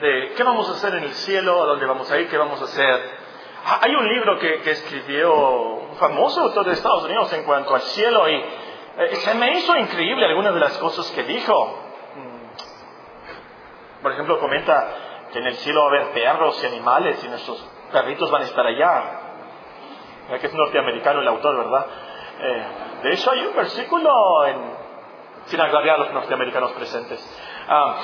de 0.01 0.33
qué 0.37 0.43
vamos 0.43 0.69
a 0.69 0.73
hacer 0.73 0.97
en 0.97 1.05
el 1.05 1.15
cielo, 1.15 1.63
a 1.63 1.67
dónde 1.67 1.87
vamos 1.87 2.11
a 2.11 2.19
ir, 2.19 2.29
qué 2.29 2.37
vamos 2.37 2.61
a 2.61 2.65
hacer. 2.65 3.19
Ah, 3.67 3.79
hay 3.83 3.95
un 3.95 4.09
libro 4.09 4.37
que, 4.41 4.69
escribió 4.69 5.33
un 5.33 5.97
famoso 5.97 6.41
autor 6.41 6.67
de 6.67 6.73
Estados 6.73 7.05
Unidos 7.05 7.33
en 7.35 7.45
cuanto 7.45 7.73
al 7.73 7.83
cielo 7.83 8.29
y 8.29 8.35
eh, 8.35 9.15
se 9.15 9.33
me 9.35 9.57
hizo 9.57 9.77
increíble 9.77 10.27
algunas 10.27 10.55
de 10.55 10.61
las 10.61 10.77
cosas 10.79 11.09
que 11.13 11.23
dijo. 11.23 11.86
Por 14.03 14.13
ejemplo, 14.13 14.39
comenta 14.39 14.89
que 15.33 15.39
en 15.39 15.47
el 15.47 15.57
cielo 15.57 15.81
va 15.81 15.87
a 15.87 15.89
haber 15.91 16.13
perros 16.13 16.63
y 16.63 16.67
animales 16.67 17.23
y 17.25 17.29
nuestros 17.29 17.65
perritos 17.93 18.31
van 18.31 18.43
a 18.43 18.45
estar 18.45 18.67
allá. 18.67 19.21
que 20.41 20.47
es 20.47 20.55
norteamericano 20.55 21.21
el 21.21 21.29
autor, 21.29 21.57
¿verdad? 21.57 21.87
Eh, 22.41 22.67
de 23.03 23.13
hecho, 23.13 23.31
hay 23.31 23.47
un 23.47 23.57
versículo 23.57 24.47
en, 24.47 24.57
sin 25.47 25.61
agraviar 25.61 25.97
a 25.97 25.99
los 25.99 26.13
norteamericanos 26.13 26.73
presentes. 26.73 27.25
Ah, 27.69 28.01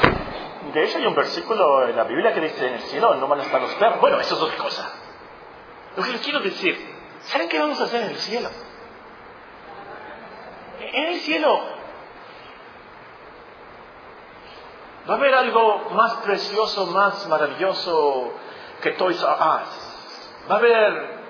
de 0.73 0.85
hecho 0.85 0.99
hay 0.99 1.07
un 1.07 1.15
versículo 1.15 1.89
en 1.89 1.97
la 1.97 2.05
Biblia 2.05 2.33
que 2.33 2.41
dice, 2.41 2.67
en 2.67 2.75
el 2.75 2.81
cielo 2.83 3.15
no 3.17 3.27
van 3.27 3.41
a 3.41 3.43
estar 3.43 3.61
los 3.61 3.75
perros. 3.75 4.01
Bueno, 4.01 4.21
eso 4.21 4.37
es 4.37 4.43
otra 4.43 4.57
cosa. 4.57 4.93
Lo 5.97 6.03
que 6.03 6.13
les 6.13 6.21
quiero 6.21 6.41
decir, 6.41 6.77
¿saben 7.23 7.49
qué 7.49 7.59
vamos 7.59 7.81
a 7.81 7.85
hacer 7.85 8.03
en 8.03 8.11
el 8.11 8.17
cielo? 8.17 8.49
En 10.81 11.05
el 11.07 11.21
cielo 11.21 11.61
va 15.09 15.15
a 15.15 15.17
haber 15.17 15.35
algo 15.35 15.91
más 15.91 16.15
precioso, 16.19 16.87
más 16.87 17.27
maravilloso 17.29 18.33
que 18.81 18.93
Toys 18.93 19.21
R 19.21 19.33
Us. 19.33 20.49
Va 20.51 20.55
a 20.55 20.59
haber 20.59 21.23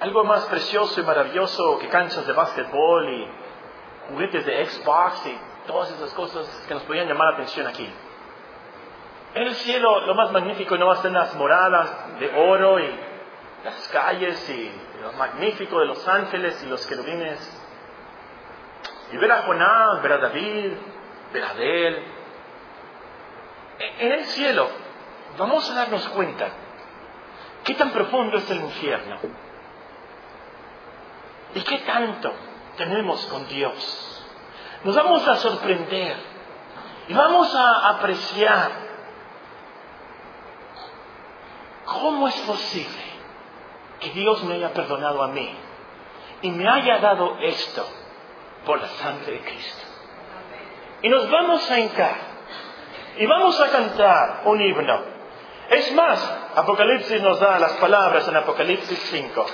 algo 0.00 0.24
más 0.24 0.44
precioso 0.46 1.00
y 1.00 1.04
maravilloso 1.04 1.78
que 1.78 1.88
canchas 1.88 2.26
de 2.26 2.32
básquetbol 2.32 3.08
y 3.08 3.28
juguetes 4.10 4.44
de 4.44 4.66
Xbox 4.66 5.26
y 5.26 5.38
todas 5.66 5.90
esas 5.90 6.12
cosas 6.12 6.46
que 6.68 6.74
nos 6.74 6.82
podían 6.84 7.08
llamar 7.08 7.28
la 7.28 7.34
atención 7.34 7.66
aquí. 7.66 7.88
En 9.34 9.42
el 9.42 9.54
cielo 9.54 10.00
lo 10.06 10.14
más 10.14 10.30
magnífico 10.32 10.76
no 10.76 10.86
va 10.86 10.94
a 10.94 10.96
ser 10.96 11.12
las 11.12 11.34
moradas 11.34 12.18
de 12.18 12.30
oro 12.34 12.78
y 12.78 12.90
las 13.64 13.88
calles 13.88 14.48
y 14.48 14.70
lo 15.02 15.12
magnífico 15.12 15.80
de 15.80 15.86
los 15.86 16.06
ángeles 16.06 16.62
y 16.62 16.68
los 16.68 16.86
querubines. 16.86 17.62
Y 19.12 19.16
ver 19.16 19.32
a 19.32 19.42
Jonás, 19.42 20.02
ver 20.02 20.12
a 20.12 20.18
David, 20.18 20.72
ver 21.32 21.44
a 21.44 21.50
Adel. 21.50 22.15
En 23.78 24.12
el 24.12 24.24
cielo 24.26 24.68
vamos 25.38 25.70
a 25.70 25.74
darnos 25.74 26.08
cuenta 26.08 26.48
qué 27.64 27.74
tan 27.74 27.90
profundo 27.90 28.38
es 28.38 28.50
el 28.50 28.60
infierno 28.60 29.18
y 31.54 31.60
qué 31.62 31.78
tanto 31.78 32.32
tenemos 32.76 33.24
con 33.26 33.46
Dios. 33.48 34.26
Nos 34.84 34.94
vamos 34.94 35.26
a 35.26 35.36
sorprender 35.36 36.16
y 37.08 37.14
vamos 37.14 37.54
a 37.54 37.88
apreciar 37.90 38.86
¿Cómo 41.86 42.26
es 42.26 42.34
posible 42.40 43.04
que 44.00 44.10
Dios 44.10 44.42
me 44.44 44.56
haya 44.56 44.72
perdonado 44.72 45.22
a 45.22 45.28
mí 45.28 45.54
y 46.42 46.50
me 46.50 46.68
haya 46.68 46.98
dado 46.98 47.38
esto 47.38 47.86
por 48.66 48.80
la 48.80 48.88
sangre 48.88 49.34
de 49.34 49.40
Cristo? 49.40 49.84
Y 51.02 51.08
nos 51.08 51.30
vamos 51.30 51.70
a 51.70 51.78
hincar 51.78 52.16
y 53.18 53.26
vamos 53.26 53.60
a 53.60 53.70
cantar 53.70 54.42
un 54.44 54.60
himno. 54.60 55.00
Es 55.70 55.92
más, 55.94 56.20
Apocalipsis 56.54 57.20
nos 57.22 57.40
da 57.40 57.58
las 57.58 57.72
palabras 57.74 58.28
en 58.28 58.36
Apocalipsis 58.36 58.98
5. 59.10 59.46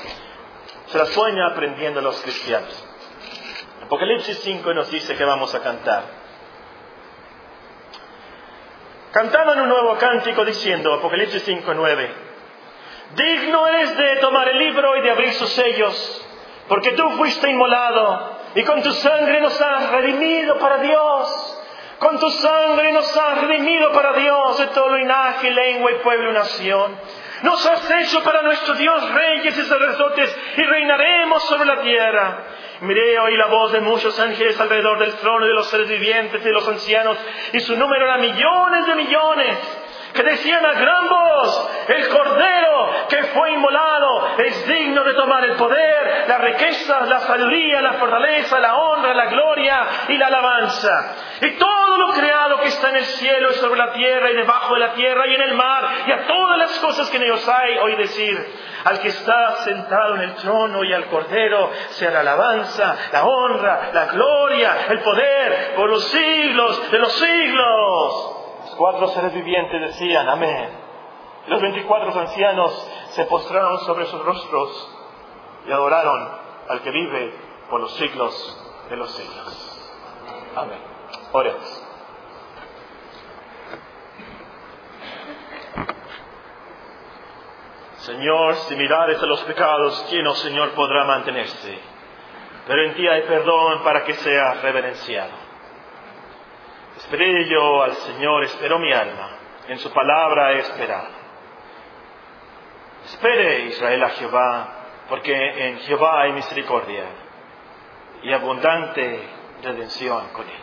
Se 0.87 0.99
las 0.99 1.11
pueden 1.11 1.41
aprendiendo 1.41 2.01
los 2.01 2.21
cristianos. 2.21 2.85
Apocalipsis 3.85 4.39
5 4.41 4.75
nos 4.75 4.91
dice 4.91 5.17
que 5.17 5.25
vamos 5.25 5.55
a 5.55 5.61
cantar. 5.61 6.03
Cantaban 9.13 9.61
un 9.61 9.69
nuevo 9.69 9.97
cántico 9.99 10.45
diciendo, 10.45 10.93
Apocalipsis 10.95 11.47
5.9, 11.47 12.11
digno 13.15 13.67
eres 13.69 13.97
de 13.97 14.17
tomar 14.17 14.49
el 14.49 14.59
libro 14.59 14.97
y 14.97 15.03
de 15.03 15.11
abrir 15.11 15.35
sus 15.35 15.51
sellos, 15.51 16.27
porque 16.69 16.93
tú 16.93 17.11
fuiste 17.11 17.51
inmolado 17.51 18.39
y 18.55 18.63
con 18.65 18.83
tu 18.83 18.91
sangre 18.93 19.41
nos 19.41 19.61
has 19.61 19.91
redimido 19.91 20.59
para 20.59 20.79
Dios. 20.79 21.62
Con 22.03 22.19
tu 22.19 22.29
sangre 22.31 22.91
nos 22.91 23.17
has 23.17 23.43
redimido 23.43 23.93
para 23.93 24.13
Dios 24.15 24.59
de 24.59 24.67
todo 24.75 24.97
linaje, 24.97 25.53
lengua 25.53 25.93
y 25.93 26.03
pueblo 26.03 26.31
y 26.31 26.35
nación. 26.35 26.97
Nos 27.43 27.65
has 27.65 27.89
hecho 27.93 28.25
para 28.25 28.43
nuestro 28.43 28.75
Dios 28.75 29.09
reyes 29.13 29.57
y 29.57 29.63
sacerdotes 29.63 30.37
y 30.57 30.63
reinaremos 30.65 31.45
sobre 31.45 31.65
la 31.65 31.81
tierra. 31.81 32.39
Miré 32.81 33.21
oí 33.21 33.37
la 33.37 33.47
voz 33.47 33.71
de 33.71 33.81
muchos 33.83 34.19
ángeles 34.19 34.59
alrededor 34.59 34.99
del 34.99 35.15
trono 35.15 35.47
de 35.47 35.55
los 35.55 35.71
seres 35.71 35.89
vivientes 35.89 36.41
y 36.41 36.45
de 36.45 36.51
los 36.51 36.67
ancianos, 36.67 37.17
y 37.53 37.61
su 37.61 37.77
número 37.77 38.05
era 38.05 38.19
millones 38.19 38.85
de 38.85 38.95
millones, 38.97 39.59
que 40.13 40.23
decían 40.25 40.65
a 40.67 40.73
gran 40.73 41.09
voz, 41.09 41.71
el 41.87 42.09
Cordero 42.09 43.07
que 43.09 43.23
fue 43.25 43.53
inmolado 43.53 44.39
es 44.39 44.67
digno 44.67 45.05
de 45.05 45.15
tomar 45.15 45.45
el 45.45 45.53
poder, 45.53 46.25
la 46.27 46.39
riqueza, 46.39 47.07
la 47.07 47.21
sabiduría, 47.21 47.81
la 47.81 47.93
fortaleza, 47.95 48.59
la 48.59 48.75
honra, 48.75 49.15
la 49.15 49.27
gloria 49.27 49.87
y 50.09 50.17
la 50.19 50.27
alabanza. 50.27 51.17
Y 51.41 51.51
todo 51.53 51.82
lo 52.07 52.13
creado 52.13 52.61
que 52.61 52.69
está 52.69 52.91
en 52.91 52.97
el 52.97 53.05
cielo 53.05 53.51
y 53.51 53.55
sobre 53.55 53.79
la 53.79 53.93
tierra 53.93 54.31
y 54.31 54.35
debajo 54.35 54.75
de 54.75 54.81
la 54.81 54.95
tierra 54.95 55.27
y 55.27 55.35
en 55.35 55.43
el 55.43 55.55
mar 55.55 55.89
y 56.07 56.13
a 56.13 56.27
todas 56.27 56.59
las 56.59 56.79
cosas 56.81 57.11
que 57.11 57.17
en 57.17 57.25
ellos 57.25 57.49
hay, 57.49 57.79
oí 57.79 57.97
decir, 57.97 58.55
al 58.85 59.01
que 59.01 59.09
está 59.09 59.57
sentado 59.65 60.17
en 60.17 60.23
el 60.23 60.35
trono 60.37 60.85
y 60.85 60.93
al 60.93 61.07
Cordero 61.07 61.71
sea 61.91 62.11
la 62.11 62.21
alabanza, 62.21 62.97
la 63.13 63.25
honra, 63.25 63.91
la 63.93 64.07
gloria, 64.07 64.87
el 64.91 65.01
poder 65.01 65.75
por 65.77 65.89
los 65.89 66.05
siglos 66.05 66.91
de 66.91 66.99
los 66.99 67.13
siglos. 67.13 68.39
Los 68.65 68.75
cuatro 68.77 69.09
seres 69.09 69.33
vivientes 69.35 69.81
decían, 69.81 70.29
amén. 70.29 70.71
Los 71.47 71.61
veinticuatro 71.61 72.19
ancianos 72.19 72.73
se 73.11 73.25
postraron 73.25 73.79
sobre 73.81 74.07
sus 74.07 74.25
rostros 74.25 74.99
y 75.67 75.73
adoraron 75.73 76.29
al 76.69 76.81
que 76.83 76.91
vive 76.91 77.35
por 77.69 77.81
los 77.81 77.95
siglos 77.97 78.59
de 78.89 78.97
los 78.97 79.11
siglos. 79.15 79.81
Amén. 80.57 80.79
Oremos. 81.33 81.82
Señor, 88.03 88.57
si 88.57 88.75
mirares 88.75 89.23
a 89.23 89.27
los 89.27 89.43
pecados, 89.45 90.07
¿quién, 90.11 90.27
oh 90.27 90.35
Señor, 90.35 90.71
podrá 90.73 91.05
mantenerse? 91.05 91.79
Pero 92.67 92.85
en 92.85 92.95
ti 92.95 93.07
hay 93.07 93.23
perdón 93.23 93.85
para 93.85 94.03
que 94.05 94.15
sea 94.15 94.55
reverenciado. 94.55 95.31
Esperé 96.97 97.49
yo 97.49 97.83
al 97.83 97.93
Señor, 97.93 98.43
esperó 98.43 98.81
mi 98.81 98.93
alma, 98.93 99.31
en 99.69 99.79
su 99.79 99.93
palabra 99.93 100.53
he 100.53 100.59
esperado. 100.59 101.09
Espere 103.05 103.67
Israel 103.67 104.03
a 104.03 104.11
Jehová, 104.11 104.69
porque 105.09 105.69
en 105.69 105.79
Jehová 105.81 106.23
hay 106.23 106.33
misericordia 106.33 107.05
y 108.23 108.33
abundante 108.33 109.29
redención 109.63 110.29
con 110.33 110.49
él. 110.49 110.62